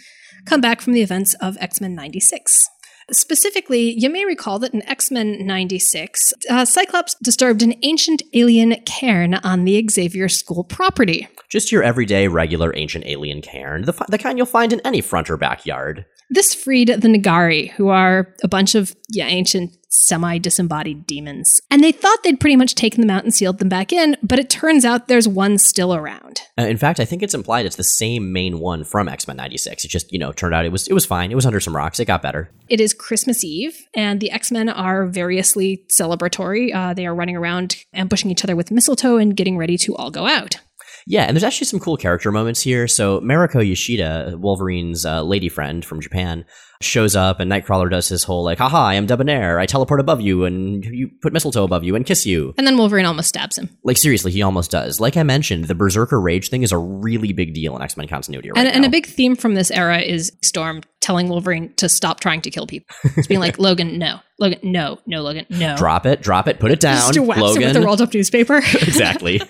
[0.45, 2.67] come back from the events of X Men 96.
[3.12, 8.75] Specifically, you may recall that in X Men 96, uh, Cyclops disturbed an ancient alien
[8.86, 11.28] cairn on the Xavier School property.
[11.49, 15.30] Just your everyday, regular, ancient alien cairn, the, the kind you'll find in any front
[15.30, 16.06] or backyard.
[16.30, 21.60] This freed the N'Garai, who are a bunch of yeah, ancient, semi disembodied demons.
[21.72, 24.38] And they thought they'd pretty much taken them out and sealed them back in, but
[24.38, 26.42] it turns out there's one still around.
[26.58, 29.38] Uh, in fact, I think it's implied it's the same main one from X Men
[29.38, 29.86] '96.
[29.86, 31.32] It just, you know, turned out it was it was fine.
[31.32, 32.00] It was under some rocks.
[32.00, 32.52] It got better.
[32.68, 36.74] It is Christmas Eve, and the X Men are variously celebratory.
[36.74, 40.12] Uh, they are running around ambushing each other with mistletoe and getting ready to all
[40.12, 40.58] go out.
[41.10, 42.88] Yeah, and there's actually some cool character moments here.
[42.88, 46.45] So Mariko Yashida, Wolverine's uh, lady friend from Japan,
[46.84, 49.58] shows up, and Nightcrawler does his whole like, "Haha, I am debonair.
[49.58, 52.78] I teleport above you, and you put mistletoe above you, and kiss you." And then
[52.78, 53.76] Wolverine almost stabs him.
[53.84, 55.00] Like seriously, he almost does.
[55.00, 58.08] Like I mentioned, the Berserker Rage thing is a really big deal in X Men
[58.08, 58.76] continuity right and, now.
[58.76, 62.52] and a big theme from this era is Storm telling Wolverine to stop trying to
[62.52, 62.95] kill people.
[63.17, 64.19] It's being like, Logan, no.
[64.38, 65.00] Logan, no.
[65.08, 65.76] No, Logan, no.
[65.76, 67.63] drop it, drop it, put it down, Just whaps Logan.
[67.63, 68.58] it with the rolled up newspaper.
[68.58, 69.41] exactly.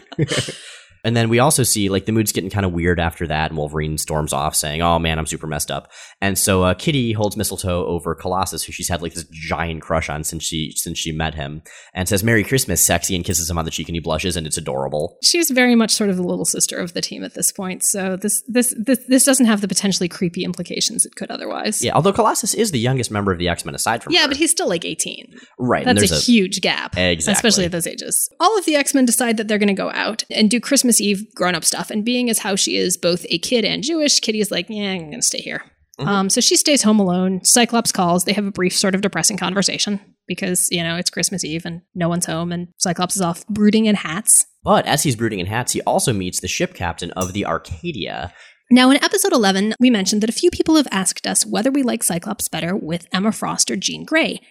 [1.04, 3.58] And then we also see like the mood's getting kind of weird after that, and
[3.58, 7.38] Wolverine storms off saying, "Oh man, I'm super messed up." And so uh, Kitty holds
[7.38, 11.12] mistletoe over Colossus, who she's had like this giant crush on since she since she
[11.12, 11.62] met him,
[11.94, 14.46] and says "Merry Christmas, sexy," and kisses him on the cheek, and he blushes, and
[14.46, 15.18] it's adorable.
[15.24, 17.84] She's very much sort of the little sister of the team at this point.
[17.84, 21.84] So this this this, this doesn't have the potentially creepy implications it could otherwise.
[21.84, 24.28] Yeah, although Colossus is the youngest member of the X Men aside from Yeah, her.
[24.28, 25.34] but he's still like 18.
[25.60, 26.98] right, and That's there's a, huge gap.
[26.98, 27.32] Exactly.
[27.34, 28.30] Especially at those ages.
[28.40, 30.89] All of the X Men decide that they're going to go out and do Christmas
[31.02, 31.92] Eve grown up stuff.
[31.92, 34.92] And being as how she is both a kid and Jewish, Kitty is like, yeah,
[34.92, 35.64] I'm going to stay here.
[36.00, 36.08] Mhm.
[36.08, 37.42] Um, so she stays home alone.
[37.44, 38.24] Cyclops calls.
[38.24, 41.82] They have a brief, sort of depressing conversation because, you know, it's Christmas Eve and
[41.94, 44.46] no one's home and Cyclops is off brooding in hats.
[44.64, 48.34] But as he's brooding in hats, he also meets the ship captain of the Arcadia.
[48.72, 51.82] Now, in episode 11, we mentioned that a few people have asked us whether we
[51.82, 54.42] like Cyclops better with Emma Frost or Jean Grey.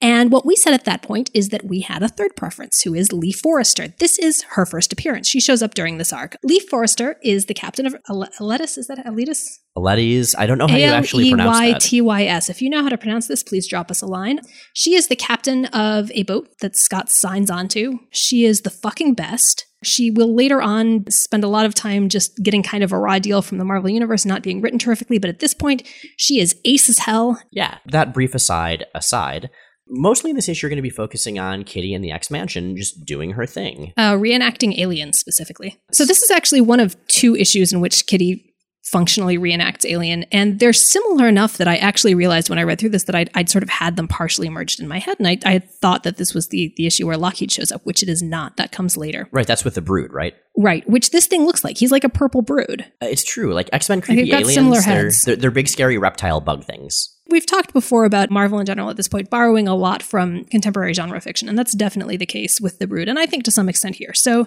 [0.00, 2.94] And what we said at that point is that we had a third preference, who
[2.94, 3.88] is Lee Forrester.
[3.98, 5.26] This is her first appearance.
[5.28, 6.36] She shows up during this arc.
[6.42, 8.76] Lee Forrester is the captain of Ale- Aletys.
[8.76, 9.58] Is that Aletys?
[9.76, 11.80] Aletys, I don't know how you actually pronounce Y that.
[11.80, 12.50] T Y S.
[12.50, 14.40] If you know how to pronounce this, please drop us a line.
[14.74, 17.98] She is the captain of a boat that Scott signs onto.
[18.10, 19.66] She is the fucking best.
[19.82, 23.18] She will later on spend a lot of time just getting kind of a raw
[23.18, 26.56] deal from the Marvel Universe, not being written terrifically, but at this point, she is
[26.64, 27.40] ace as hell.
[27.50, 29.50] Yeah, that brief aside aside,
[29.88, 32.76] mostly in this issue, you're going to be focusing on Kitty and the X Mansion
[32.76, 33.92] just doing her thing.
[33.96, 35.78] uh, reenacting aliens specifically.
[35.92, 38.52] So this is actually one of two issues in which Kitty
[38.84, 42.90] functionally reenacts Alien, and they're similar enough that I actually realized when I read through
[42.90, 45.38] this that I'd, I'd sort of had them partially merged in my head, and I,
[45.44, 48.08] I had thought that this was the the issue where Lockheed shows up, which it
[48.08, 48.56] is not.
[48.58, 50.34] That comes later, Right, that's with the Brood, right?
[50.56, 50.88] right?
[50.88, 51.78] Which this thing looks like.
[51.78, 52.82] He's like a purple brood.
[53.02, 53.52] Uh, It's true.
[53.54, 55.24] Like X Men creepy got aliens, similar they're, heads.
[55.24, 57.12] they're they're big scary reptile bug things.
[57.28, 60.94] We've talked before about Marvel in general at this point borrowing a lot from contemporary
[60.94, 63.68] genre fiction, and that's definitely the case with the Brood, and I think to some
[63.68, 64.14] extent here.
[64.14, 64.46] So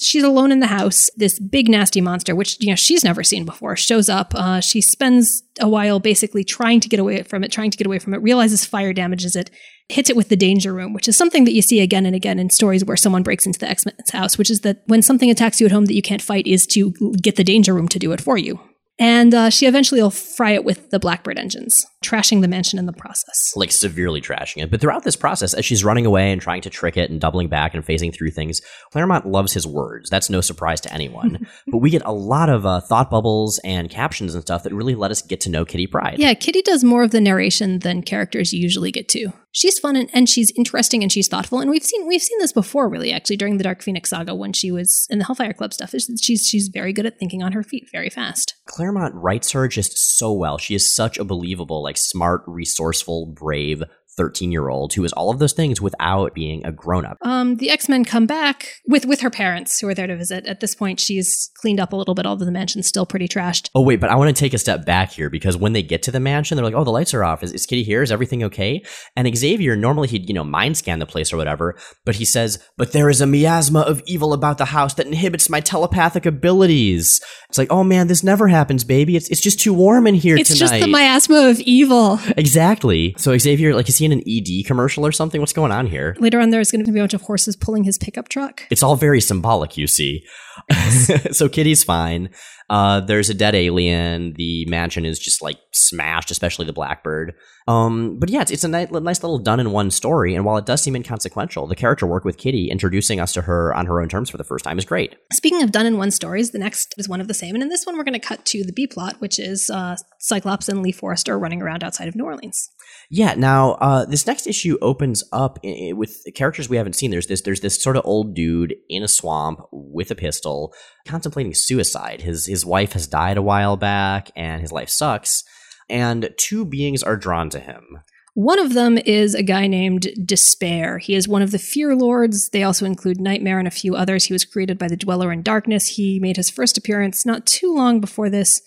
[0.00, 1.10] she's alone in the house.
[1.16, 4.34] This big nasty monster, which you know she's never seen before, shows up.
[4.34, 7.86] Uh, she spends a while basically trying to get away from it, trying to get
[7.86, 8.22] away from it.
[8.22, 9.50] Realizes fire damages it,
[9.88, 12.38] hits it with the danger room, which is something that you see again and again
[12.38, 15.30] in stories where someone breaks into the X Men's house, which is that when something
[15.30, 17.98] attacks you at home that you can't fight, is to get the danger room to
[17.98, 18.60] do it for you.
[19.00, 22.84] And uh, she eventually will fry it with the Blackbird engines, trashing the mansion in
[22.84, 23.52] the process.
[23.56, 24.70] like severely trashing it.
[24.70, 27.48] But throughout this process, as she's running away and trying to trick it and doubling
[27.48, 28.60] back and phasing through things,
[28.92, 30.10] Claremont loves his words.
[30.10, 31.46] That's no surprise to anyone.
[31.66, 34.94] but we get a lot of uh, thought bubbles and captions and stuff that really
[34.94, 36.18] let us get to know Kitty Pryde.
[36.18, 39.32] Yeah, Kitty does more of the narration than characters usually get to.
[39.52, 41.60] She's fun and, and she's interesting and she's thoughtful.
[41.60, 44.52] And we've seen we've seen this before, really, actually, during the Dark Phoenix saga when
[44.52, 45.94] she was in the Hellfire Club stuff.
[46.20, 48.54] She's she's very good at thinking on her feet, very fast.
[48.66, 50.58] Claremont writes her just so well.
[50.58, 53.82] She is such a believable, like smart, resourceful, brave
[54.20, 57.16] 13 year old who is all of those things without being a grown up.
[57.22, 60.44] Um, the X Men come back with with her parents who are there to visit.
[60.46, 62.26] At this point, she's cleaned up a little bit.
[62.26, 63.70] Although the mansion's still pretty trashed.
[63.74, 66.02] Oh, wait, but I want to take a step back here because when they get
[66.02, 67.42] to the mansion, they're like, oh, the lights are off.
[67.42, 68.02] Is, is Kitty here?
[68.02, 68.82] Is everything okay?
[69.16, 72.62] And Xavier, normally he'd, you know, mind scan the place or whatever, but he says,
[72.76, 77.20] but there is a miasma of evil about the house that inhibits my telepathic abilities.
[77.48, 79.16] It's like, oh man, this never happens, baby.
[79.16, 80.78] It's, it's just too warm in here It's tonight.
[80.78, 82.18] just the miasma of evil.
[82.36, 83.14] exactly.
[83.18, 85.40] So Xavier, like, is he an ED commercial or something?
[85.40, 86.16] What's going on here?
[86.18, 88.64] Later on, there's going to be a bunch of horses pulling his pickup truck.
[88.70, 90.24] It's all very symbolic, you see.
[91.32, 92.30] so Kitty's fine.
[92.70, 94.32] Uh, there's a dead alien.
[94.34, 97.34] The mansion is just like smashed, especially the Blackbird.
[97.66, 100.36] Um, but yeah, it's, it's a nice, nice little done in one story.
[100.36, 103.74] And while it does seem inconsequential, the character work with Kitty, introducing us to her
[103.74, 105.16] on her own terms for the first time, is great.
[105.32, 107.54] Speaking of done in one stories, the next is one of the same.
[107.56, 109.96] And in this one, we're going to cut to the B plot, which is uh,
[110.20, 112.70] Cyclops and Lee Forrester running around outside of New Orleans.
[113.10, 113.34] Yeah.
[113.34, 117.10] Now, uh, this next issue opens up with characters we haven't seen.
[117.10, 120.72] There's this, there's this sort of old dude in a swamp with a pistol,
[121.06, 122.20] contemplating suicide.
[122.20, 125.44] His his wife has died a while back, and his life sucks.
[125.88, 128.00] And two beings are drawn to him.
[128.34, 130.98] One of them is a guy named Despair.
[130.98, 132.50] He is one of the Fear Lords.
[132.50, 134.24] They also include Nightmare and a few others.
[134.24, 135.96] He was created by the Dweller in Darkness.
[135.96, 138.62] He made his first appearance not too long before this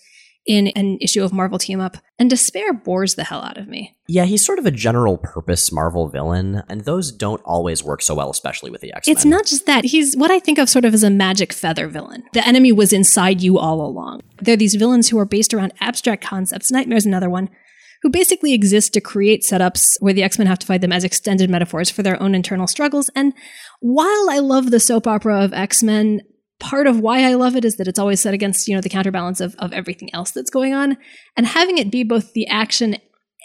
[0.46, 1.96] in an issue of Marvel Team Up.
[2.18, 3.96] And Despair bores the hell out of me.
[4.06, 8.14] Yeah, he's sort of a general purpose Marvel villain, and those don't always work so
[8.14, 9.12] well, especially with the X Men.
[9.16, 9.84] It's not just that.
[9.84, 12.24] He's what I think of sort of as a magic feather villain.
[12.34, 14.20] The enemy was inside you all along.
[14.40, 16.70] They're these villains who are based around abstract concepts.
[16.70, 17.48] Nightmare's another one,
[18.02, 21.04] who basically exist to create setups where the X Men have to fight them as
[21.04, 23.08] extended metaphors for their own internal struggles.
[23.16, 23.32] And
[23.80, 26.20] while I love the soap opera of X Men,
[26.60, 28.88] part of why I love it is that it's always set against, you know, the
[28.88, 30.96] counterbalance of, of everything else that's going on.
[31.36, 32.96] And having it be both the action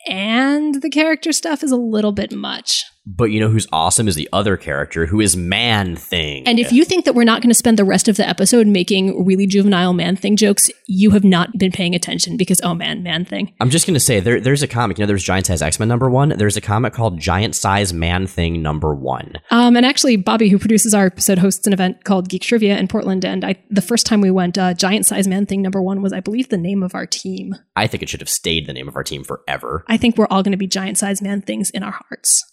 [0.08, 2.84] and the character stuff is a little bit much.
[3.06, 6.48] But you know who's awesome is the other character who is Man Thing.
[6.48, 8.68] And if you think that we're not going to spend the rest of the episode
[8.68, 13.02] making really juvenile man thing jokes, you have not been paying attention because, oh man,
[13.02, 13.54] man thing.
[13.60, 14.98] I'm just gonna say there, there's a comic.
[14.98, 16.30] You know, there's Giant Size X Men number one.
[16.30, 19.34] There's a comic called Giant Size Man Thing number one.
[19.50, 22.88] Um, and actually, Bobby, who produces our episode, hosts an event called Geek Trivia in
[22.88, 23.26] Portland.
[23.26, 26.14] And I, the first time we went, uh, Giant Size Man Thing number one was,
[26.14, 27.56] I believe, the name of our team.
[27.76, 29.84] I think it should have stayed the name of our team forever.
[29.88, 32.44] I think we're all going to be giant size man things in our hearts.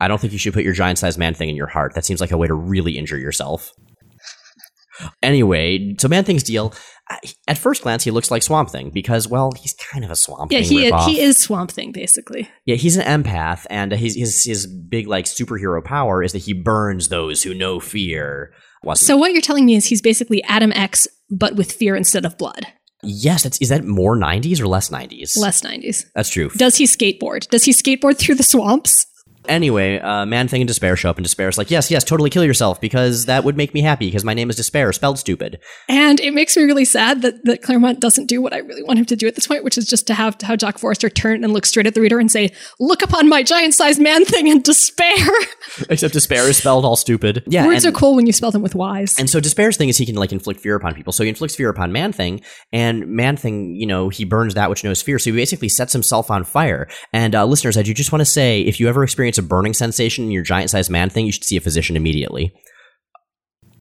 [0.00, 1.94] I don't think you should put your giant sized man thing in your heart.
[1.94, 3.70] That seems like a way to really injure yourself.
[5.22, 6.74] Anyway, so Man Thing's deal.
[7.46, 10.50] at first glance, he looks like Swamp Thing because, well, he's kind of a Swamp
[10.50, 10.68] Yeah, Thing.
[10.78, 11.06] he ripoff.
[11.06, 12.48] he is Swamp Thing basically.
[12.66, 16.52] Yeah, he's an empath, and his his his big like superhero power is that he
[16.52, 18.52] burns those who know fear.
[18.82, 22.24] Wasn't So what you're telling me is he's basically Adam X, but with fear instead
[22.24, 22.66] of blood.
[23.04, 25.36] yes, that's is that more '90s or less '90s?
[25.36, 26.06] Less 90s.
[26.16, 26.48] That's true.
[26.56, 27.48] Does he skateboard?
[27.50, 29.06] Does he skateboard through the swamps?
[29.48, 32.44] Anyway, uh, Man Thing and Despair show up, and Despair's like, yes, yes, totally kill
[32.44, 35.58] yourself because that would make me happy because my name is Despair, spelled stupid.
[35.88, 38.98] And it makes me really sad that, that Claremont doesn't do what I really want
[38.98, 41.08] him to do at this point, which is just to have to have Jack Forrester
[41.08, 44.46] turn and look straight at the reader and say, "Look upon my giant-sized man thing
[44.46, 45.26] in despair."
[45.88, 47.44] Except Despair is spelled all stupid.
[47.46, 49.18] Yeah, Words and- are cool when you spell them with Y's.
[49.18, 51.12] And so Despair's thing is he can like inflict fear upon people.
[51.12, 54.70] So he inflicts fear upon Man Thing, and Man Thing, you know, he burns that
[54.70, 55.18] which knows fear.
[55.18, 56.88] So he basically sets himself on fire.
[57.12, 59.74] And uh, listeners, I do just want to say, if you ever experience a burning
[59.74, 62.52] sensation in your giant-sized Man Thing, you should see a physician immediately.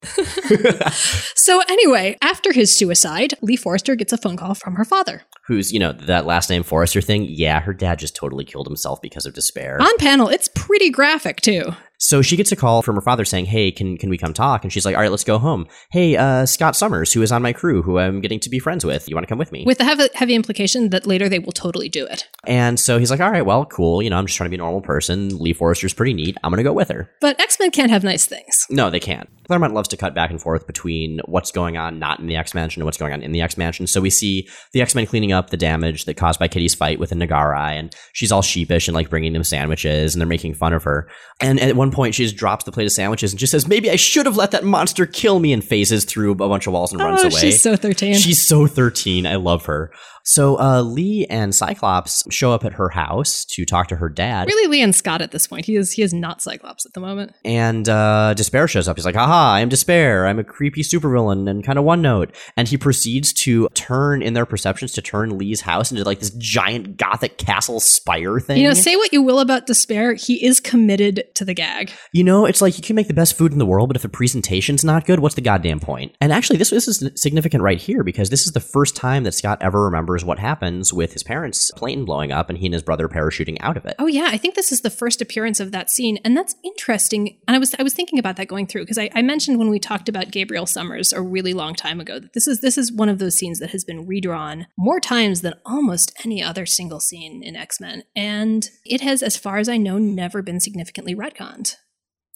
[1.36, 5.24] so anyway, after his suicide, Lee Forrester gets a phone call from her father.
[5.48, 7.26] Who's you know that last name Forrester thing?
[7.30, 9.82] Yeah, her dad just totally killed himself because of despair.
[9.82, 11.74] On panel, it's pretty graphic too.
[12.00, 14.64] So she gets a call from her father saying, "Hey, can can we come talk?"
[14.64, 17.42] And she's like, "All right, let's go home." Hey, uh, Scott Summers, who is on
[17.42, 19.64] my crew, who I'm getting to be friends with, you want to come with me?
[19.66, 22.28] With the heavy, heavy implication that later they will totally do it.
[22.46, 24.02] and so he's like, "All right, well, cool.
[24.02, 25.38] You know, I'm just trying to be a normal person.
[25.38, 26.38] Lee Forrester's pretty neat.
[26.44, 28.66] I'm gonna go with her." But X Men can't have nice things.
[28.70, 29.28] No, they can't.
[29.48, 32.54] Claremont loves to cut back and forth between what's going on not in the X
[32.54, 33.88] Mansion and what's going on in the X Mansion.
[33.88, 37.00] So we see the X Men cleaning up the damage that caused by Kitty's fight
[37.00, 40.54] with the N'Garai, and she's all sheepish and like bringing them sandwiches, and they're making
[40.54, 41.10] fun of her.
[41.40, 43.89] And at one point, she just drops the plate of sandwiches and just says, "Maybe
[43.89, 46.91] I should have let that monster kill me," and phases through a bunch of walls
[46.91, 47.39] and runs oh, away.
[47.39, 48.15] she's so 13.
[48.15, 49.26] She's so 13.
[49.26, 49.91] I love her.
[50.28, 54.48] So uh, Lee and Cyclops show up at her house to talk to her dad.
[54.48, 55.66] really Lee and Scott at this point.
[55.66, 57.34] He is he is not Cyclops at the moment.
[57.46, 58.98] And uh, D'Spayre shows up.
[58.98, 60.26] He's like, haha, I'm D'Spayre.
[60.26, 62.36] I'm a creepy supervillain and kind of one note.
[62.58, 66.32] And he proceeds to turn, in their perceptions, to turn Lee's house into like this
[66.32, 68.58] giant gothic castle spire thing.
[68.58, 71.90] You know, say what you will about D'Spayre, he is committed to the gag.
[72.12, 74.02] You know, it's like you can make the best food in the world, but if
[74.02, 76.18] the presentation's not good, what's the goddamn point?
[76.20, 79.34] And actually, this, this is significant right here because this is the first time that
[79.34, 82.84] Scott ever remembers what happens with his parents' plane blowing up and he and his
[82.84, 83.96] brother parachuting out of it.
[84.00, 87.40] Oh yeah, I think this is the first appearance of that scene, and that's interesting.
[87.48, 89.70] And I was I was thinking about that going through because I, I mentioned when
[89.70, 92.92] we talked about Gabriel Summers a really long time ago that this is this is
[92.92, 97.00] one of those scenes that has been redrawn more times than almost any other single
[97.00, 101.16] scene in X Men, and it has, as far as I know, never been significantly
[101.16, 101.76] retconned.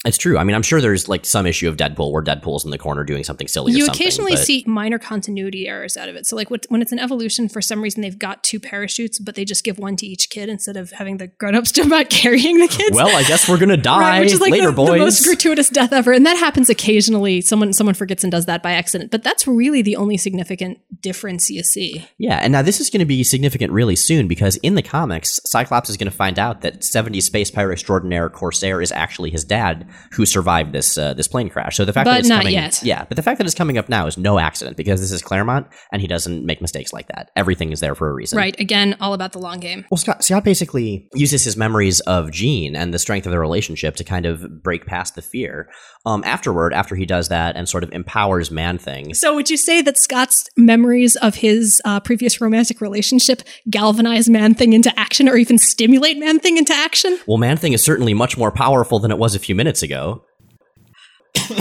[0.04, 0.40] It's true.
[0.40, 3.04] I mean, I'm sure there's like some issue of Deadpool where Deadpool's in the corner
[3.04, 4.02] doing something silly or You something.
[4.02, 6.26] occasionally but- see minor continuity errors out of it.
[6.26, 9.46] So, like when it's an evolution, for some reason they've got two parachutes, but they
[9.46, 12.68] just give one to each kid instead of having the grown-ups do about carrying the
[12.68, 12.96] kids.
[12.96, 14.90] Well, I guess we're gonna die Right, which is like later, the, boys.
[14.90, 17.42] the most gratuitous death ever, and that happens occasionally.
[17.42, 21.50] Someone someone forgets and does that by accident, but that's really the only significant difference
[21.52, 22.08] you see.
[22.18, 25.40] yeah, and now this is going to be significant really soon because in the comics,
[25.46, 29.44] Cyclops is going to find out that 70s space pirate extraordinaire Corsair is actually his
[29.44, 31.78] dad who survived this uh, this plane crash.
[31.78, 32.82] So the fact But that it's not coming, yet.
[32.84, 35.22] yeah, but the fact that it's coming up now is no accident because this is
[35.22, 37.32] Claremont and he doesn't make mistakes like that.
[37.36, 38.38] Everything is there for a reason.
[38.38, 39.86] Right, again, all about the long game.
[39.92, 43.96] Well, Scott, Scott basically uses his memories of Jean and the strength of their relationship
[43.98, 45.70] to kind of break past the fear.
[46.04, 49.58] Um, afterward, after he does that and sort of empowers Man Thing, So, would you
[49.58, 55.30] say that Scott's memories of his uh, previous romantic relationship galvanize Man Thing into action,
[55.30, 57.20] or even stimulate Man Thing into action?
[57.28, 60.24] well, Man Thing is certainly much more powerful than it was a few minutes ago.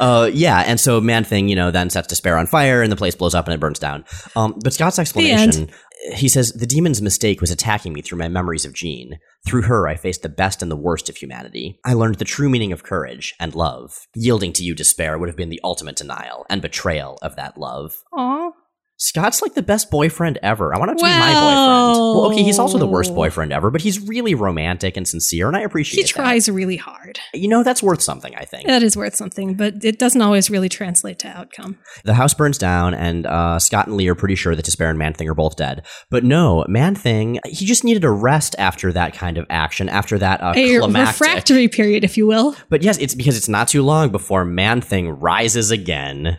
[0.00, 2.96] Uh, yeah, and so Man Thing, you know, then sets D'Spayre on fire, and the
[2.96, 4.04] place blows up and it burns down.
[4.34, 5.70] Um, but Scott's explanation,
[6.14, 9.18] he says, the demon's mistake was attacking me through my memories of Jean.
[9.46, 11.78] Through her, I faced the best and the worst of humanity.
[11.84, 14.06] I learned the true meaning of courage and love.
[14.14, 18.02] Yielding to you, D'Spayre, would have been the ultimate denial and betrayal of that love.
[18.12, 18.50] Aw.
[18.96, 20.72] Scott's like the best boyfriend ever.
[20.72, 21.98] I want him to be my boyfriend.
[21.98, 25.56] Well, okay, he's also the worst boyfriend ever, but he's really romantic and sincere, and
[25.56, 26.08] I appreciate He that.
[26.08, 27.18] tries really hard.
[27.34, 28.68] You know, that's worth something, I think.
[28.68, 31.76] That is worth something, but it doesn't always really translate to outcome.
[32.04, 34.98] The house burns down, and uh, Scott and Lee are pretty sure that D'Spayre and
[34.98, 35.84] Man Thing are both dead.
[36.08, 40.18] But no, Man Thing, he just needed a rest after that kind of action, after
[40.18, 41.20] that uh, A climactic.
[41.20, 42.54] refractory period, if you will.
[42.70, 46.38] But yes, it's because it's not too long before Man Thing rises again.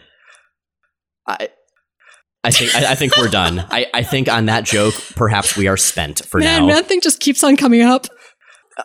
[1.28, 1.50] I.
[2.46, 3.66] I think I, I think we're done.
[3.72, 6.68] I, I think on that joke, perhaps we are spent for Man, now.
[6.68, 8.08] Man Thing just keeps on coming up.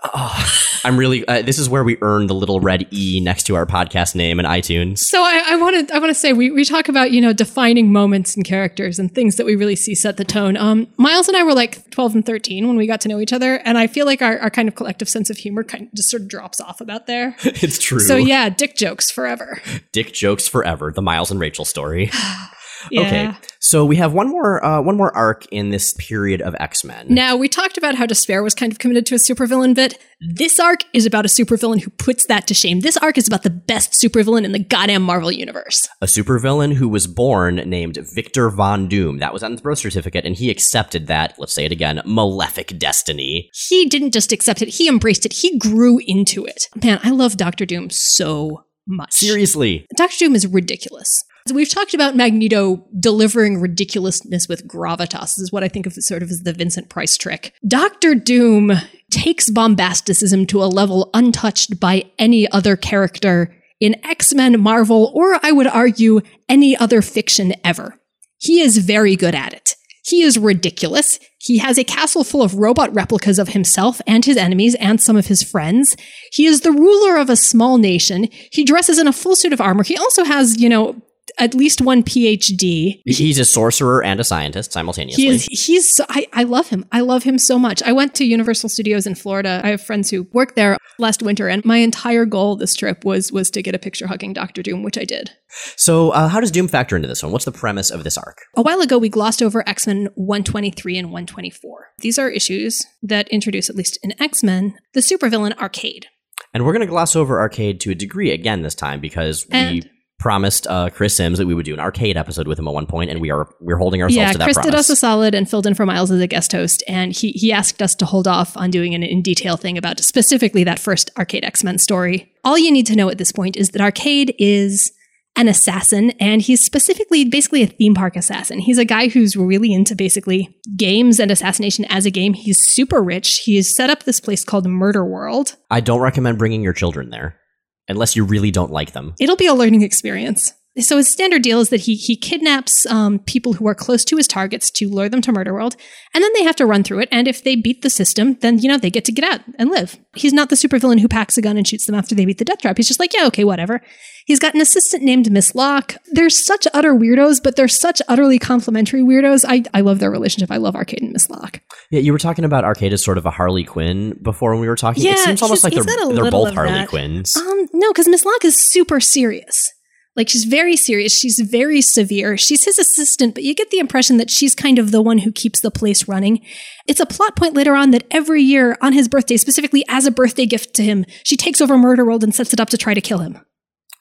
[0.03, 1.29] Oh, I'm really.
[1.29, 4.41] Uh, this is where we earn the little red E next to our podcast name
[4.41, 5.01] in iTunes.
[5.01, 7.35] So I, I want to I want to say we, we talk about you know
[7.35, 10.57] defining moments and characters and things that we really see set the tone.
[10.57, 13.33] Um, Miles and I were like 12 and 13 when we got to know each
[13.35, 15.95] other, and I feel like our, our kind of collective sense of humor kind of
[15.95, 17.37] just sort of drops off about there.
[17.45, 18.01] it's true.
[18.01, 19.61] So yeah, dick jokes forever.
[19.93, 20.93] Dick jokes forever.
[20.93, 22.11] The Miles and Rachel story.
[22.91, 23.01] Yeah.
[23.01, 26.85] Okay, so we have one more uh, one more arc in this period of X
[26.85, 27.07] Men.
[27.09, 29.99] Now, we talked about how D'Spayre was kind of committed to a supervillain bit.
[30.21, 32.81] This arc is about a supervillain who puts that to shame.
[32.81, 35.89] This arc is about the best supervillain in the goddamn Marvel universe.
[36.01, 39.19] a supervillain who was born named Victor Von Doom.
[39.19, 41.35] That was on his birth certificate, and he accepted that.
[41.39, 43.51] Let's say it again: malefic destiny.
[43.69, 45.33] He didn't just accept it, he embraced it.
[45.33, 46.69] He grew into it.
[46.83, 49.13] Man, I love Doctor Doom so much.
[49.13, 51.25] Seriously, Doctor Doom is ridiculous.
[51.47, 55.21] So we've talked about Magneto delivering ridiculousness with gravitas.
[55.21, 57.55] This is what I think of sort of as the Vincent Price trick.
[57.67, 58.73] Doctor Doom
[59.11, 65.53] takes bombasticism to a level untouched by any other character in X-Men, Marvel, or I
[65.53, 67.99] would argue any other fiction ever.
[68.39, 69.75] He is very good at it.
[70.05, 71.19] He is ridiculous.
[71.39, 75.17] He has a castle full of robot replicas of himself and his enemies and some
[75.17, 75.97] of his friends.
[76.33, 78.29] He is the ruler of a small nation.
[78.51, 79.83] He dresses in a full suit of armor.
[79.83, 81.01] He also has, you know,
[81.41, 83.01] at least one PhD.
[83.07, 85.25] he's a sorcerer and a scientist simultaneously.
[85.25, 86.85] He is he's I, I love him.
[86.93, 87.83] I love him so much.
[87.83, 89.61] I went to Universal Studios in Florida.
[89.65, 93.33] I have friends who work there last winter and my entire goal this trip was
[93.33, 95.31] was to get a picture hugging Doctor Doom, which I did.
[95.77, 97.33] so, uh, how does Doom factor into this one?
[97.33, 98.39] What's the premise of this arc?
[98.57, 101.87] A while ago, we glossed over X Men 123 and 124.
[101.99, 106.07] These are issues that introduce, at least in X Men, the supervillain Arcade.
[106.53, 109.55] And we're going to gloss over Arcade to a degree again this time because we
[109.57, 109.91] And-
[110.21, 112.87] promised uh, Chris Sims that we would do an Arcade episode with him at one
[112.87, 114.71] point, and we are we're holding ourselves yeah, to that Chris promise.
[114.71, 117.33] did us a solid and filled in for Miles as a guest host, and he
[117.33, 120.79] he asked us to hold off on doing an in detail thing about specifically that
[120.79, 122.31] first Arcade X Men story.
[122.45, 124.93] All you need to know at this point is that Arcade is
[125.37, 128.59] an assassin, and he's specifically basically a theme park assassin.
[128.59, 132.35] He's a guy who's really into basically games and assassination as a game.
[132.35, 133.43] He's super rich.
[133.45, 135.57] He's set up this place called Murder World.
[135.71, 137.41] I don't recommend bringing your children there
[137.89, 139.15] unless you really don't like them.
[139.19, 140.53] It'll be a learning experience.
[140.79, 144.17] So his standard deal is that he he kidnaps um, people who are close to
[144.17, 145.75] his targets to lure them to Murder World,
[146.15, 147.09] and then they have to run through it.
[147.11, 149.69] And if they beat the system, then you know they get to get out and
[149.69, 149.99] live.
[150.15, 152.45] He's not the supervillain who packs a gun and shoots them after they beat the
[152.45, 152.77] death trap.
[152.77, 153.83] He's just like, yeah, okay, whatever.
[154.31, 155.97] He's got an assistant named Miss Locke.
[156.13, 159.45] They're such utter weirdos, but they're such utterly complementary weirdos.
[159.45, 160.53] I I love their relationship.
[160.53, 161.61] I love Arcade and Miss Locke.
[161.91, 164.69] Yeah, you were talking about Arcade as sort of a Harley Quinn before when we
[164.69, 165.03] were talking.
[165.03, 166.89] Yeah, it seems almost like they're he's got a they're both Harley that.
[166.89, 167.37] Quinns.
[167.37, 169.69] Um, no, because Miss Locke is super serious.
[170.15, 171.13] Like she's very serious.
[171.13, 172.37] She's very severe.
[172.37, 175.33] She's his assistant, but you get the impression that she's kind of the one who
[175.33, 176.47] keeps the place running.
[176.87, 180.13] It's a plot point later on that every year on his birthday, specifically as a
[180.13, 182.95] birthday gift to him, she takes over Murder World and sets it up to try
[182.95, 183.41] to kill him.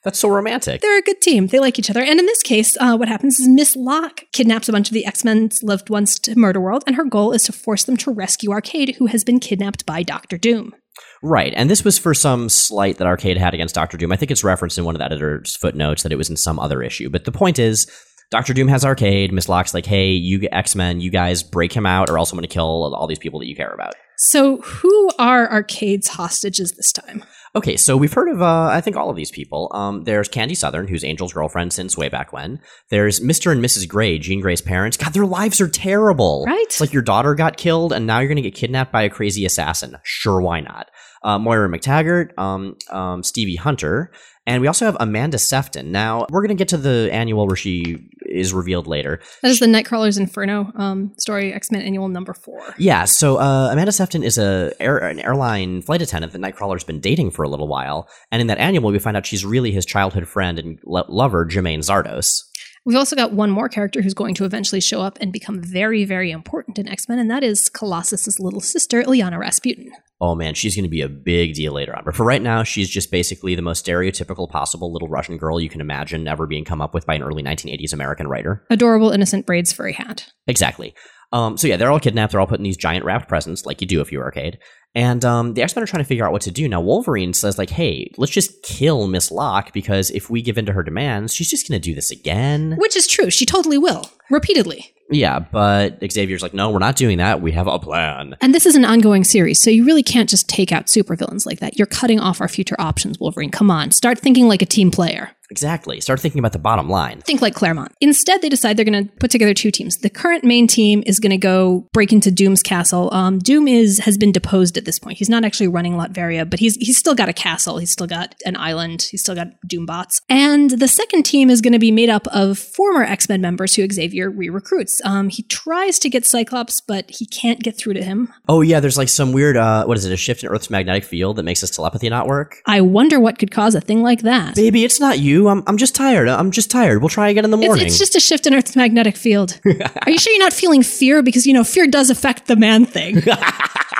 [0.03, 0.81] That's so romantic.
[0.81, 1.47] They're a good team.
[1.47, 2.01] They like each other.
[2.01, 5.05] And in this case, uh, what happens is Miss Locke kidnaps a bunch of the
[5.05, 8.11] X Men's loved ones to Murder World, and her goal is to force them to
[8.11, 10.73] rescue Arcade, who has been kidnapped by Doctor Doom.
[11.21, 14.11] Right, and this was for some slight that Arcade had against Doctor Doom.
[14.11, 16.59] I think it's referenced in one of the editor's footnotes that it was in some
[16.59, 17.09] other issue.
[17.09, 17.87] But the point is,
[18.31, 19.33] Doctor Doom has Arcade.
[19.33, 22.37] Miss Locke's like, "Hey, you X Men, you guys break him out, or else I'm
[22.37, 26.73] going to kill all these people that you care about." So, who are Arcade's hostages
[26.73, 27.23] this time?
[27.55, 29.71] Okay, so we've heard of, uh, I think, all of these people.
[29.73, 32.59] Um, there's Candy Southern, who's Angel's girlfriend since way back when.
[32.89, 33.51] There's Mr.
[33.51, 33.87] and Mrs.
[33.87, 34.97] Grey, Jean Grey's parents.
[34.97, 36.45] God, their lives are terrible.
[36.45, 36.59] Right.
[36.61, 39.09] It's like your daughter got killed, and now you're going to get kidnapped by a
[39.09, 39.97] crazy assassin.
[40.03, 40.89] Sure, why not?
[41.23, 44.11] Uh, Moira McTaggart, um, um, Stevie Hunter,
[44.49, 45.91] and we also have Amanda Sefton.
[45.91, 49.21] Now, we're going to get to the annual where she is revealed later.
[49.43, 52.59] That is the Nightcrawler's Inferno um, story, X Men Annual number four.
[52.79, 56.99] Yeah, so uh, Amanda Sefton is a air, an airline flight attendant that Nightcrawler's been
[56.99, 59.85] dating for a little while, and in that annual, we find out she's really his
[59.85, 62.48] childhood friend and lo- lover, Jimaine Szardos.
[62.85, 66.05] We've also got one more character who's going to eventually show up and become very,
[66.05, 69.91] very important in X Men, and that is Colossus's little sister, Illyana Rasputin.
[70.21, 72.03] Oh man, she's going to be a big deal later on.
[72.03, 75.69] But for right now, she's just basically the most stereotypical possible little Russian girl you
[75.69, 78.65] can imagine ever being come up with by an early 1980s American writer.
[78.69, 80.31] Adorable, innocent braids furry hat.
[80.47, 80.93] Exactly.
[81.31, 82.31] Um, so yeah, they're all kidnapped.
[82.31, 84.57] They're all put in these giant wrapped presents, like you do if you're arcade.
[84.95, 86.67] And um, the X Men are trying to figure out what to do.
[86.67, 90.65] Now, Wolverine says, like, hey, let's just kill Miss Locke because if we give in
[90.65, 92.75] to her demands, she's just going to do this again.
[92.77, 93.29] Which is true.
[93.29, 94.93] She totally will, repeatedly.
[95.11, 97.41] Yeah, but Xavier's like, no, we're not doing that.
[97.41, 98.35] We have a plan.
[98.41, 101.59] And this is an ongoing series, so you really can't just take out supervillains like
[101.59, 101.77] that.
[101.79, 103.49] You're cutting off our future options, Wolverine.
[103.49, 105.31] Come on, start thinking like a team player.
[105.51, 105.99] Exactly.
[105.99, 107.21] Start thinking about the bottom line.
[107.21, 107.91] Think like Claremont.
[108.01, 109.97] Instead, they decide they're going to put together two teams.
[109.97, 113.11] The current main team is going to go break into Doom's castle.
[113.11, 115.19] Um, Doom is has been deposed at this point.
[115.19, 117.77] He's not actually running Latveria, but he's he's still got a castle.
[117.77, 119.03] He's still got an island.
[119.03, 120.21] He's still got Doom bots.
[120.29, 123.75] And the second team is going to be made up of former X Men members
[123.75, 125.01] who Xavier re-recruits.
[125.05, 128.33] Um, he tries to get Cyclops, but he can't get through to him.
[128.47, 131.03] Oh, yeah, there's like some weird, uh, what is it, a shift in Earth's magnetic
[131.03, 132.61] field that makes his telepathy not work?
[132.65, 134.55] I wonder what could cause a thing like that.
[134.55, 135.47] Baby, it's not you.
[135.49, 136.27] I'm, I'm just tired.
[136.29, 137.01] I'm just tired.
[137.01, 137.85] We'll try again in the It's, morning.
[137.87, 139.59] it's just a shift in Earth's magnetic field.
[139.65, 141.21] Are you sure you're not feeling fear?
[141.21, 143.21] Because, you know, fear does affect the man thing.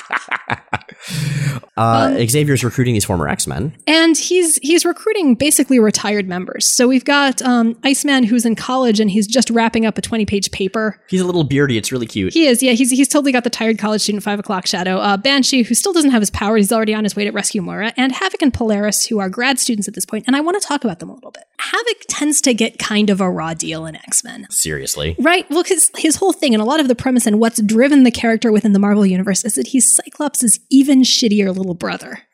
[1.78, 3.76] uh, Xavier's recruiting these former X Men.
[3.88, 6.76] and he's he's recruiting basically retired members.
[6.76, 10.26] So we've got um, Iceman who's in college and he's just wrapping up a 20
[10.26, 11.02] page paper.
[11.10, 11.78] He's a little beardy.
[11.78, 12.34] It's really cute.
[12.34, 14.98] He is, yeah, he's he's totally got the tired college student five o'clock shadow.
[14.98, 17.62] Uh, Banshee, who still doesn't have his powers; he's already on his way to rescue
[17.62, 20.26] Moira, and Havoc and Polaris, who are grad students at this point.
[20.28, 21.44] and I want to talk about them a little bit.
[21.60, 24.48] Havoc tends to get kind of a raw deal in X Men.
[24.50, 25.16] Seriously.
[25.20, 25.50] Right.
[25.50, 28.12] Well, his his whole thing and a lot of the premise and what's driven the
[28.12, 32.20] character within the Marvel universe is that he's Cyclops' even shittier little brother.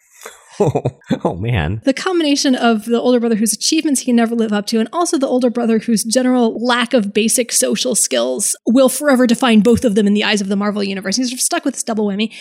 [0.58, 0.84] Oh,
[1.26, 1.82] oh man.
[1.84, 4.88] The combination of the older brother whose achievements he can never live up to, and
[4.94, 9.84] also the older brother whose general lack of basic social skills will forever define both
[9.84, 11.18] of them in the eyes of the Marvel universe.
[11.18, 12.34] He's stuck with this double whammy.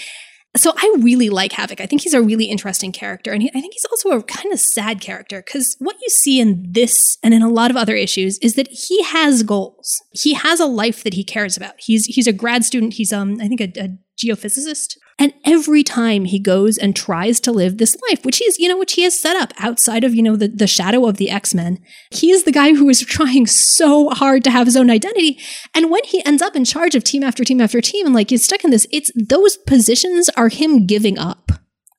[0.56, 1.80] So I really like Havoc.
[1.80, 4.52] I think he's a really interesting character, and he, I think he's also a kind
[4.52, 7.96] of sad character because what you see in this and in a lot of other
[7.96, 10.00] issues is that he has goals.
[10.12, 11.74] He has a life that he cares about.
[11.78, 12.94] He's he's a grad student.
[12.94, 13.88] He's um I think a, a
[14.24, 14.96] geophysicist.
[15.18, 18.76] And every time he goes and tries to live this life, which he's, you know,
[18.76, 21.78] which he has set up outside of, you know, the, the shadow of the X-Men,
[22.10, 25.38] he is the guy who is trying so hard to have his own identity.
[25.74, 28.30] And when he ends up in charge of team after team after team and like
[28.30, 31.43] he's stuck in this, it's those positions are him giving up.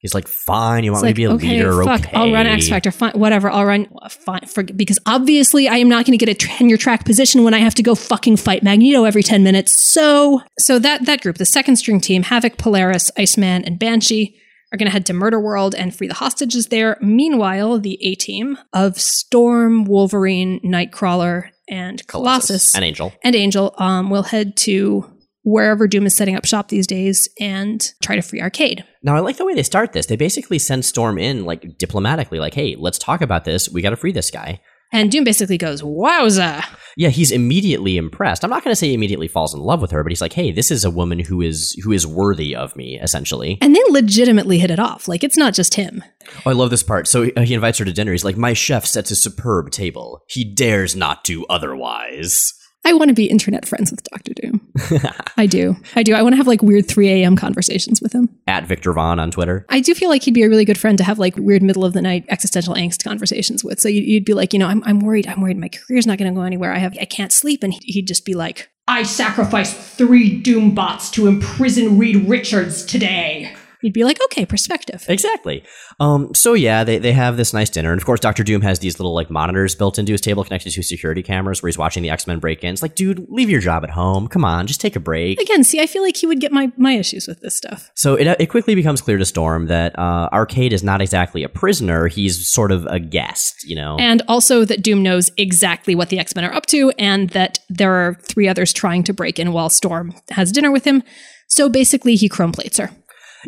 [0.06, 0.84] He's like, fine.
[0.84, 1.84] You want me to be a okay, leader?
[1.84, 2.16] fuck, okay.
[2.16, 2.92] I'll run X Factor.
[2.92, 3.50] Fine, whatever.
[3.50, 3.88] I'll run.
[4.08, 7.56] Fine, for, because obviously I am not going to get a tenure track position when
[7.56, 9.92] I have to go fucking fight Magneto every ten minutes.
[9.92, 14.40] So, so that that group, the second string team, Havoc, Polaris, Iceman, and Banshee.
[14.74, 16.98] Are going to head to Murder World and free the hostages there.
[17.00, 23.14] Meanwhile, the A team of Storm, Wolverine, Nightcrawler, and Colossus, and angel.
[23.24, 25.15] and Angel um, will head to
[25.46, 28.84] wherever Doom is setting up shop these days and try to free Arcade.
[29.04, 30.08] Now, I like the way they start this.
[30.08, 33.70] They basically send Storm in, like, diplomatically, like, hey, let's talk about this.
[33.70, 34.60] We got to free this guy.
[34.92, 36.64] And Doom basically goes, Wowza.
[36.96, 38.44] Yeah, he's immediately impressed.
[38.44, 40.32] I'm not going to say he immediately falls in love with her, but he's like,
[40.32, 43.82] "Hey, this is a woman who is who is worthy of me." Essentially, And they
[43.90, 45.08] legitimately hit it off.
[45.10, 46.04] Like, it's not just him.
[46.46, 47.08] oh, I love this part.
[47.08, 48.14] So uh, he invites her to dinner.
[48.14, 50.24] He's like, "My chef sets a superb table.
[50.30, 52.54] He dares not do otherwise."
[52.86, 54.62] I want to be internet friends with Doctor Doom.
[55.38, 55.76] I do.
[55.96, 56.14] I do.
[56.14, 57.36] I want to have like weird 3 a.m.
[57.36, 58.30] conversations with him.
[58.46, 59.66] At Victor Vaughn on Twitter.
[59.70, 61.84] I do feel like he'd be a really good friend to have like weird middle
[61.84, 63.80] of the night existential angst conversations with.
[63.80, 65.28] So you'd, be like, you know, I'm, I'm worried.
[65.28, 66.74] I'm worried my career's not going to go anywhere.
[66.74, 67.64] I have, I can't sleep.
[67.64, 73.56] And he'd just be like, I sacrificed three Doom bots to imprison Reed Richards today.
[73.86, 75.06] You'd be like, okay, perspective.
[75.08, 75.64] Exactly.
[76.00, 78.80] Um, so yeah, they, they have this nice dinner, and of course, Doctor Doom has
[78.80, 82.04] these little like monitors built into his table connected to security cameras where he's watching
[82.04, 82.82] the X Men break-ins.
[82.82, 84.28] Like, dude, leave your job at home.
[84.28, 85.40] Come on, just take a break.
[85.40, 87.92] Again, see, I feel like he would get my, my issues with this stuff.
[87.96, 91.50] So it, it quickly becomes clear to Storm that uh, Arcade is not exactly a
[91.50, 93.64] prisoner; he's sort of a guest.
[93.64, 93.98] You know.
[94.00, 97.60] And also that Doom knows exactly what the X Men are up to, and that
[97.70, 101.04] there are three others trying to break in while Storm has dinner with him.
[101.48, 102.92] So basically, he chrome plates her.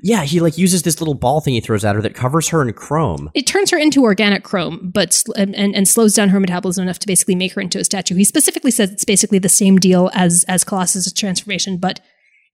[0.01, 2.61] Yeah, he like uses this little ball thing he throws at her that covers her
[2.61, 3.29] in chrome.
[3.33, 7.07] It turns her into organic chrome, but and and slows down her metabolism enough to
[7.07, 8.15] basically make her into a statue.
[8.15, 11.99] He specifically says it's basically the same deal as as Colossus' transformation, but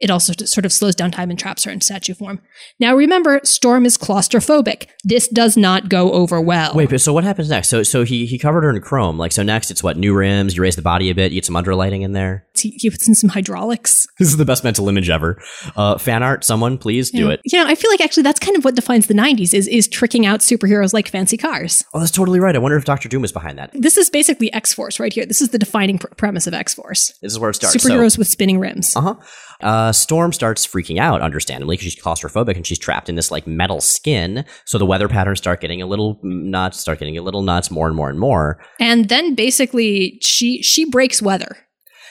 [0.03, 2.41] it also sort of slows down time and traps her in statue form.
[2.79, 4.87] Now remember, Storm is claustrophobic.
[5.03, 6.73] This does not go over well.
[6.75, 7.69] Wait, but so what happens next?
[7.69, 9.17] So so he he covered her in chrome.
[9.17, 10.55] Like so next, it's what new rims.
[10.55, 11.31] You raise the body a bit.
[11.31, 12.45] You get some underlighting in there.
[12.55, 14.05] he, he puts in some hydraulics.
[14.19, 15.41] This is the best mental image ever.
[15.75, 17.33] Uh, fan art, someone please do Yeah.
[17.33, 17.41] it.
[17.45, 19.87] You know, I feel like actually that's kind of what defines the '90s is is
[19.87, 21.83] tricking out superheroes like fancy cars.
[21.93, 22.55] Oh, that's totally right.
[22.55, 23.71] I wonder if Doctor Doom is behind that.
[23.73, 25.25] This is basically X Force right here.
[25.25, 27.73] This is the defining pr- premise of X Force: This is where it starts.
[27.81, 28.95] So- superheroes with spinning rims.
[28.95, 29.15] Uh-huh.
[29.63, 33.47] Uh, Storm starts freaking out, understandably, because she's claustrophobic and she's trapped in this like
[33.47, 34.45] metal skin.
[34.65, 37.87] So the weather patterns start getting a little nuts, start getting a little nuts, more
[37.87, 38.63] and more and more.
[38.79, 41.57] And then basically she she breaks weather.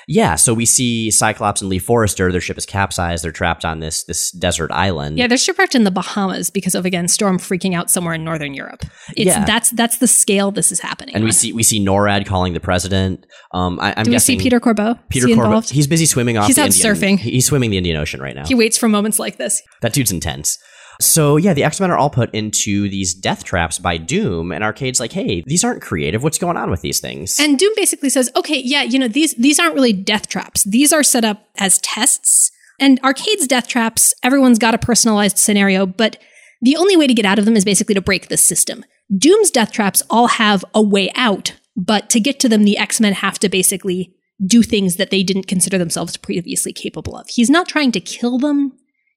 [0.09, 2.33] Yeah, so we see Cyclops and Lee Forrester.
[2.33, 3.25] Their ship is capsized.
[3.25, 5.19] They're trapped on this this desert island.
[5.19, 8.55] Yeah, they're shipwrecked in the Bahamas because of again storm freaking out somewhere in northern
[8.55, 8.83] Europe.
[9.17, 9.45] It's Yeah.
[9.45, 11.15] that's that's the scale this is happening.
[11.15, 13.27] and we see we see NORAD calling the president.
[13.53, 14.99] Um, I, I'm Do we guessing see Peter Corbeau?
[15.09, 15.71] Peter he Corbeau- involved?
[15.71, 16.47] He's busy swimming off.
[16.47, 17.19] He's out Indian- surfing.
[17.19, 18.45] He's swimming the Indian Ocean right now.
[18.47, 19.63] he waits for moments like this.
[19.83, 20.59] That dude's intense.
[21.05, 24.63] So yeah, the X Men are all put into these death traps by Doom, and
[24.65, 26.23] Arcade's like, "Hey, these aren't creative.
[26.23, 29.35] What's going on with these things?" And Doom basically says, "Okay, yeah, you know these
[29.35, 30.65] these aren't really death traps.
[30.65, 32.51] These are set up as tests.
[32.81, 36.19] And Arcade's death traps, everyone's got a personalized scenario, but
[36.63, 38.85] the only way to get out of them is basically to break the system.
[39.17, 43.01] Doom's death traps all have a way out, but to get to them, the X
[43.01, 47.29] Men have to basically do things that they didn't consider themselves previously capable of.
[47.29, 48.73] He's not trying to kill them.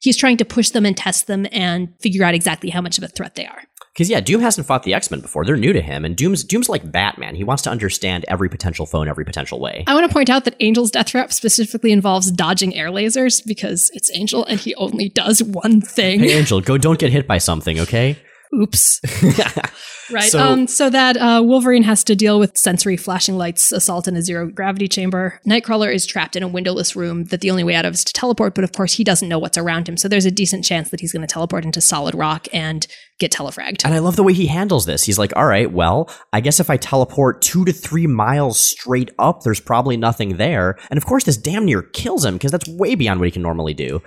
[0.05, 3.03] He's trying to push them and test them and figure out exactly how much of
[3.03, 3.63] a threat they are.
[3.93, 6.43] Because yeah, Doom hasn't fought the X Men before; they're new to him, and Doom's
[6.43, 7.35] Doom's like Batman.
[7.35, 9.85] He wants to understand every potential foe in every potential way.
[9.87, 13.89] I want to point out that Angel's death trap specifically involves dodging air lasers because
[13.93, 16.19] it's Angel and he only does one thing.
[16.19, 16.77] Hey, Angel, go!
[16.77, 18.17] Don't get hit by something, okay?
[18.61, 19.01] Oops.
[20.11, 20.31] Right.
[20.31, 24.15] So- um, so that uh, Wolverine has to deal with sensory flashing lights, assault in
[24.15, 25.39] a zero gravity chamber.
[25.47, 28.13] Nightcrawler is trapped in a windowless room that the only way out of is to
[28.13, 29.97] teleport, but of course he doesn't know what's around him.
[29.97, 32.85] So there's a decent chance that he's going to teleport into solid rock and
[33.19, 33.83] get telefragged.
[33.83, 35.03] And I love the way he handles this.
[35.03, 39.09] He's like, all right, well, I guess if I teleport two to three miles straight
[39.17, 40.77] up, there's probably nothing there.
[40.91, 43.41] And of course, this damn near kills him because that's way beyond what he can
[43.41, 44.01] normally do.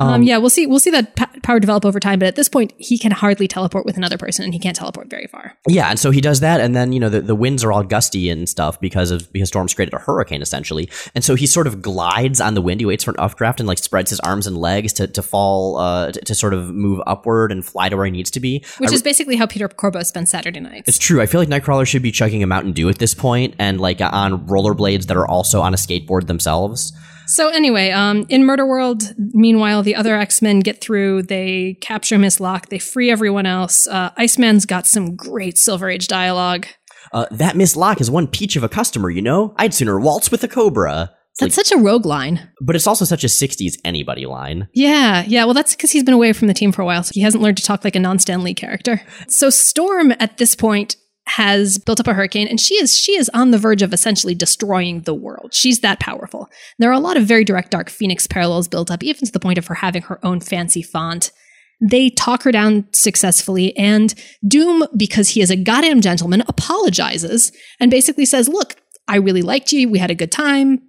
[0.00, 0.66] Um, yeah, we'll see.
[0.66, 3.46] We'll see that p- power develop over time, but at this point, he can hardly
[3.46, 5.56] teleport with another person, and he can't teleport very far.
[5.68, 7.84] Yeah, and so he does that, and then you know the, the winds are all
[7.84, 11.68] gusty and stuff because of because Storm's created a hurricane essentially, and so he sort
[11.68, 12.80] of glides on the wind.
[12.80, 15.76] He waits for an updraft and like spreads his arms and legs to to fall
[15.76, 18.64] uh, to, to sort of move upward and fly to where he needs to be.
[18.78, 20.88] Which I is basically how Peter Corbeau spends Saturday nights.
[20.88, 21.22] It's true.
[21.22, 24.00] I feel like Nightcrawler should be chugging a Mountain Dew at this point, and like
[24.00, 26.92] on rollerblades that are also on a skateboard themselves.
[27.26, 31.22] So anyway, um, in Murder World, meanwhile, the other X Men get through.
[31.22, 32.68] They capture Miss Locke.
[32.68, 33.86] They free everyone else.
[33.86, 36.66] Uh, Iceman's got some great Silver Age dialogue.
[37.12, 39.54] Uh, that Miss Locke is one peach of a customer, you know.
[39.56, 41.12] I'd sooner waltz with a cobra.
[41.40, 42.48] That's such a rogue line.
[42.60, 44.68] But it's also such a '60s anybody line.
[44.72, 45.44] Yeah, yeah.
[45.44, 47.42] Well, that's because he's been away from the team for a while, so he hasn't
[47.42, 49.02] learned to talk like a non-Stan Lee character.
[49.28, 50.96] So Storm, at this point,
[51.26, 54.34] has built up a hurricane, and she is she is on the verge of essentially
[54.34, 55.54] destroying the world.
[55.54, 56.50] She's that powerful.
[56.78, 59.40] There are a lot of very direct Dark Phoenix parallels built up, even to the
[59.40, 61.32] point of her having her own fancy font.
[61.80, 64.14] They talk her down successfully, and
[64.46, 68.76] Doom, because he is a goddamn gentleman, apologizes and basically says, "Look,
[69.08, 69.88] I really liked you.
[69.88, 70.82] We had a good time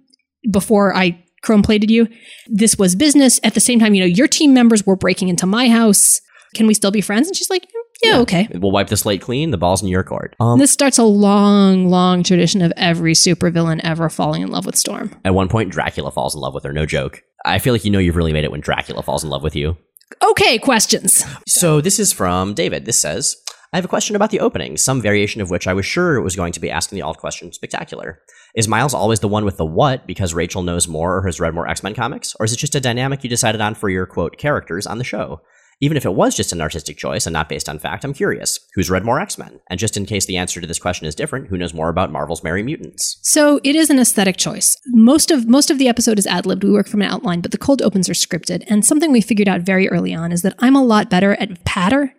[0.50, 2.08] before I chrome plated you.
[2.46, 3.40] This was business.
[3.42, 6.20] At the same time, you know, your team members were breaking into my house.
[6.54, 9.20] Can we still be friends?" And she's like, mm, "Yeah, okay." We'll wipe the slate
[9.20, 9.50] clean.
[9.50, 10.36] The ball's in your court.
[10.40, 14.76] Um, This starts a long, long tradition of every supervillain ever falling in love with
[14.76, 15.14] Storm.
[15.24, 16.72] at one point, Dracula falls in love with her.
[16.72, 17.22] No joke.
[17.44, 19.54] I feel like you know you've really made it when Dracula falls in love with
[19.56, 19.76] you.
[20.24, 21.24] Okay, questions.
[21.46, 22.84] So this is from David.
[22.84, 23.36] This says,
[23.72, 26.36] I have a question about the opening, some variation of which I was sure was
[26.36, 28.20] going to be asking the alt question spectacular.
[28.54, 31.54] Is Miles always the one with the what because Rachel knows more or has read
[31.54, 32.34] more X Men comics?
[32.40, 35.04] Or is it just a dynamic you decided on for your quote characters on the
[35.04, 35.40] show?
[35.80, 38.58] Even if it was just an artistic choice and not based on fact, I'm curious.
[38.74, 39.60] Who's read more X Men?
[39.68, 42.10] And just in case the answer to this question is different, who knows more about
[42.10, 43.18] Marvel's Merry Mutants?
[43.22, 44.74] So it is an aesthetic choice.
[44.86, 46.64] Most of most of the episode is ad libbed.
[46.64, 48.64] We work from an outline, but the cold opens are scripted.
[48.68, 51.62] And something we figured out very early on is that I'm a lot better at
[51.66, 52.14] patter,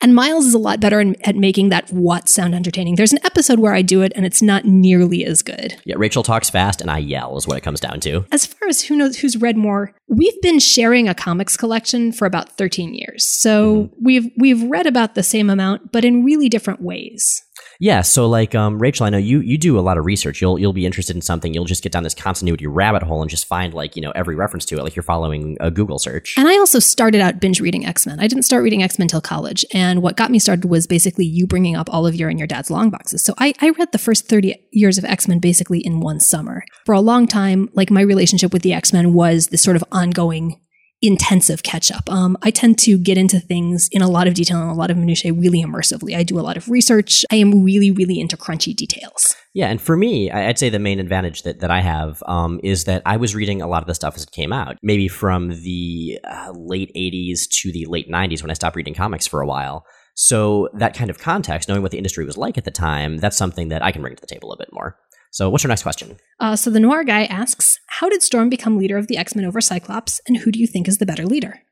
[0.00, 2.96] and Miles is a lot better in, at making that what sound entertaining.
[2.96, 5.76] There's an episode where I do it, and it's not nearly as good.
[5.84, 8.24] Yeah, Rachel talks fast and I yell is what it comes down to.
[8.32, 12.26] As far as who knows who's read more, we've been sharing a comics collection for
[12.26, 13.26] about 13 years.
[13.26, 14.04] So mm-hmm.
[14.04, 17.42] we've we've read about the same amount, but in really different ways.
[17.82, 20.42] Yeah, so like um, Rachel, I know you you do a lot of research.
[20.42, 21.54] You'll you'll be interested in something.
[21.54, 24.36] You'll just get down this continuity rabbit hole and just find like you know every
[24.36, 26.34] reference to it, like you're following a Google search.
[26.36, 28.20] And I also started out binge reading X Men.
[28.20, 29.64] I didn't start reading X Men till college.
[29.72, 32.46] And what got me started was basically you bringing up all of your and your
[32.46, 33.24] dad's long boxes.
[33.24, 36.64] So I, I read the first 30 years of X Men basically in one summer.
[36.84, 39.84] For a long time, like my relationship with the X Men was this sort of
[39.90, 40.60] ongoing
[41.02, 42.10] intensive catch up.
[42.10, 44.90] Um, I tend to get into things in a lot of detail and a lot
[44.90, 46.16] of minutiae really immersively.
[46.16, 47.24] I do a lot of research.
[47.30, 49.34] I am really, really into crunchy details.
[49.54, 52.84] Yeah, and for me, I'd say the main advantage that, that I have um, is
[52.84, 55.48] that I was reading a lot of the stuff as it came out, maybe from
[55.62, 59.46] the uh, late 80s to the late 90s when I stopped reading comics for a
[59.46, 59.86] while.
[60.14, 63.36] So that kind of context, knowing what the industry was like at the time, that's
[63.36, 64.98] something that I can bring to the table a bit more.
[65.30, 66.16] So what's your next question?
[66.38, 69.44] Uh, so the noir guy asks, How did Storm become leader of the X Men
[69.44, 71.62] over Cyclops, and who do you think is the better leader?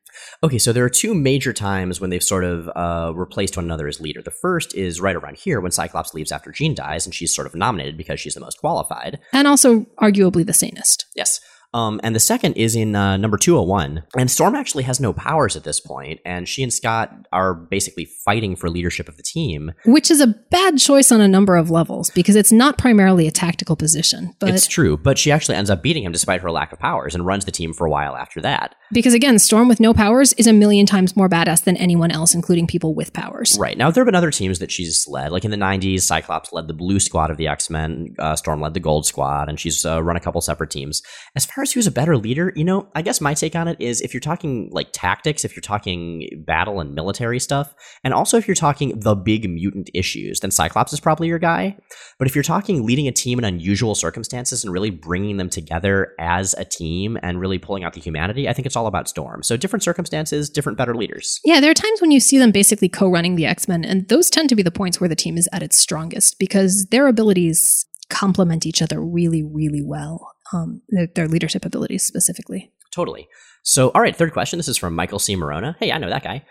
[0.42, 3.88] Okay, so there are two major times when they've sort of uh, replaced one another
[3.88, 4.22] as leader.
[4.22, 7.46] The first is right around here when Cyclops leaves after Jean dies, and she's sort
[7.46, 9.18] of nominated because she's the most qualified.
[9.32, 11.06] And also, arguably, the sanest.
[11.14, 11.40] Yes.
[11.74, 14.04] Um, and the second is in uh, number 201.
[14.16, 18.06] And Storm actually has no powers at this point, and she and Scott are basically
[18.24, 19.72] fighting for leadership of the team.
[19.84, 23.30] Which is a bad choice on a number of levels because it's not primarily a
[23.30, 24.34] tactical position.
[24.38, 27.14] But it's true, but she actually ends up beating him despite her lack of powers
[27.14, 28.74] and runs the team for a while after that.
[28.92, 32.34] because again, Storm with no powers is a million times more badass than anyone else,
[32.34, 33.56] including people with powers.
[33.60, 33.76] Right.
[33.76, 35.32] Now, there have been other teams that she's led.
[35.32, 38.60] Like in the 90s, Cyclops led the Blue Squad of the X Men, uh, Storm
[38.60, 41.02] led the Gold Squad, and she's uh, run a couple separate teams.
[41.36, 43.80] As far as who's a better leader, you know, I guess my take on it
[43.80, 48.36] is if you're talking like tactics, if you're talking battle and military stuff, and also
[48.36, 51.76] if you're talking the big mutant issues, then Cyclops is probably your guy.
[52.18, 56.14] But if you're talking leading a team in unusual circumstances and really bringing them together
[56.18, 59.42] as a team and really pulling out the humanity, I think it's all about Storm.
[59.42, 61.40] So different circumstances, different better leaders.
[61.44, 64.08] Yeah, there are times when you see them basically co running the X Men, and
[64.08, 67.06] those tend to be the points where the team is at its strongest because their
[67.06, 70.32] abilities complement each other really, really well.
[70.52, 72.72] Um, their, their leadership abilities specifically.
[72.92, 73.28] Totally.
[73.62, 74.58] So, all right, third question.
[74.58, 75.36] This is from Michael C.
[75.36, 75.76] Morona.
[75.78, 76.44] Hey, I know that guy.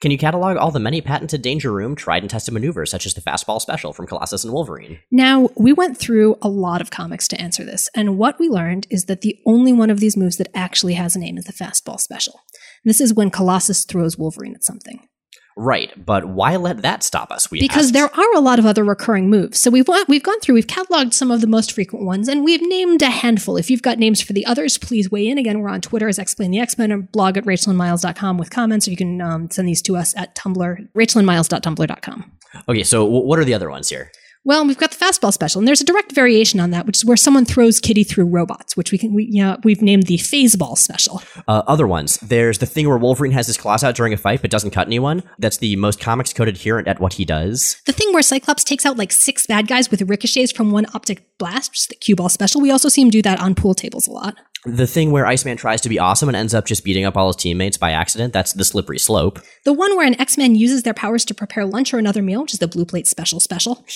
[0.00, 3.14] Can you catalog all the many patented Danger Room tried and tested maneuvers, such as
[3.14, 4.98] the fastball special from Colossus and Wolverine?
[5.10, 8.86] Now, we went through a lot of comics to answer this, and what we learned
[8.90, 11.52] is that the only one of these moves that actually has a name is the
[11.52, 12.40] fastball special.
[12.84, 15.08] This is when Colossus throws Wolverine at something.
[15.56, 17.48] Right, but why let that stop us?
[17.48, 17.94] We because asked.
[17.94, 19.60] there are a lot of other recurring moves.
[19.60, 22.60] So we've we've gone through, we've cataloged some of the most frequent ones, and we've
[22.60, 23.56] named a handful.
[23.56, 25.38] If you've got names for the others, please weigh in.
[25.38, 28.88] Again, we're on Twitter as Explain the X Men or blog at rachelandmiles.com with comments,
[28.88, 32.32] or you can um, send these to us at Tumblr, rachelandmiles.tumblr.com.
[32.68, 34.10] Okay, so w- what are the other ones here?
[34.46, 37.04] Well, we've got the fastball special, and there's a direct variation on that, which is
[37.04, 40.18] where someone throws Kitty through robots, which we can we you know, we've named the
[40.18, 41.22] phaseball special.
[41.48, 42.18] Uh, other ones.
[42.18, 44.86] There's the thing where Wolverine has his claws out during a fight but doesn't cut
[44.86, 45.22] anyone.
[45.38, 47.80] That's the most comics code adherent at what he does.
[47.86, 51.24] The thing where Cyclops takes out like six bad guys with ricochets from one optic
[51.38, 52.60] blast, which is the cue ball special.
[52.60, 54.36] We also see him do that on pool tables a lot.
[54.66, 57.26] The thing where Iceman tries to be awesome and ends up just beating up all
[57.26, 58.32] his teammates by accident.
[58.32, 59.38] That's the slippery slope.
[59.64, 62.54] The one where an X-Man uses their powers to prepare lunch or another meal, which
[62.54, 63.84] is the blue plate special special.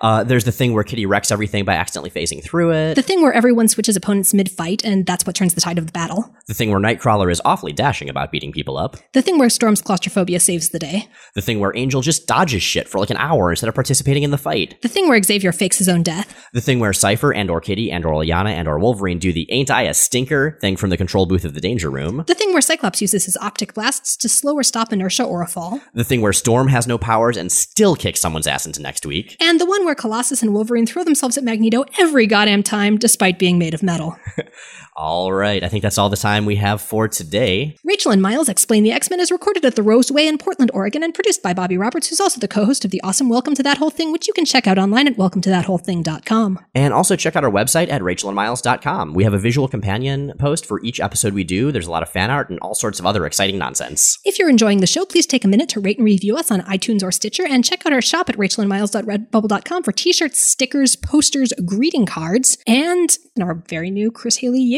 [0.00, 2.94] uh, there's the thing where Kitty wrecks everything by accidentally phasing through it.
[2.94, 5.92] The thing where everyone switches opponents mid-fight, and that's what turns the tide of the
[5.92, 6.34] battle.
[6.46, 8.96] The thing where Nightcrawler is awfully dashing about beating people up.
[9.12, 11.08] The thing where Storm's claustrophobia saves the day.
[11.34, 14.30] The thing where Angel just dodges shit for like an hour instead of participating in
[14.30, 14.80] the fight.
[14.82, 16.48] The thing where Xavier fakes his own death.
[16.52, 19.50] The thing where Cypher and or Kitty and or Illyana and or Wolverine do the
[19.50, 22.24] ain't I a stinker thing from the control booth of the danger room.
[22.26, 25.46] The thing where Cyclops uses his optic blasts to slow or stop inertia or a
[25.46, 25.80] fall.
[25.94, 29.36] The thing where Storm has no powers and still kicks someone's ass into next week.
[29.40, 33.38] And the one where Colossus and Wolverine throw themselves at Magneto every goddamn time despite
[33.38, 34.16] being made of metal.
[34.96, 37.76] All right, I think that's all the time we have for today.
[37.84, 41.14] Rachel and Miles Explain the X-Men is recorded at the Roseway in Portland, Oregon, and
[41.14, 43.90] produced by Bobby Roberts, who's also the co-host of the awesome Welcome to That Whole
[43.90, 46.58] Thing, which you can check out online at welcometothatwholething.com.
[46.74, 49.14] And also check out our website at rachelandmiles.com.
[49.14, 51.72] We have a visual companion post for each episode we do.
[51.72, 54.18] There's a lot of fan art and all sorts of other exciting nonsense.
[54.24, 56.60] If you're enjoying the show, please take a minute to rate and review us on
[56.62, 62.06] iTunes or Stitcher, and check out our shop at rachelandmiles.redbubble.com for t-shirts, stickers, posters, greeting
[62.06, 64.60] cards, and our very new Chris Haley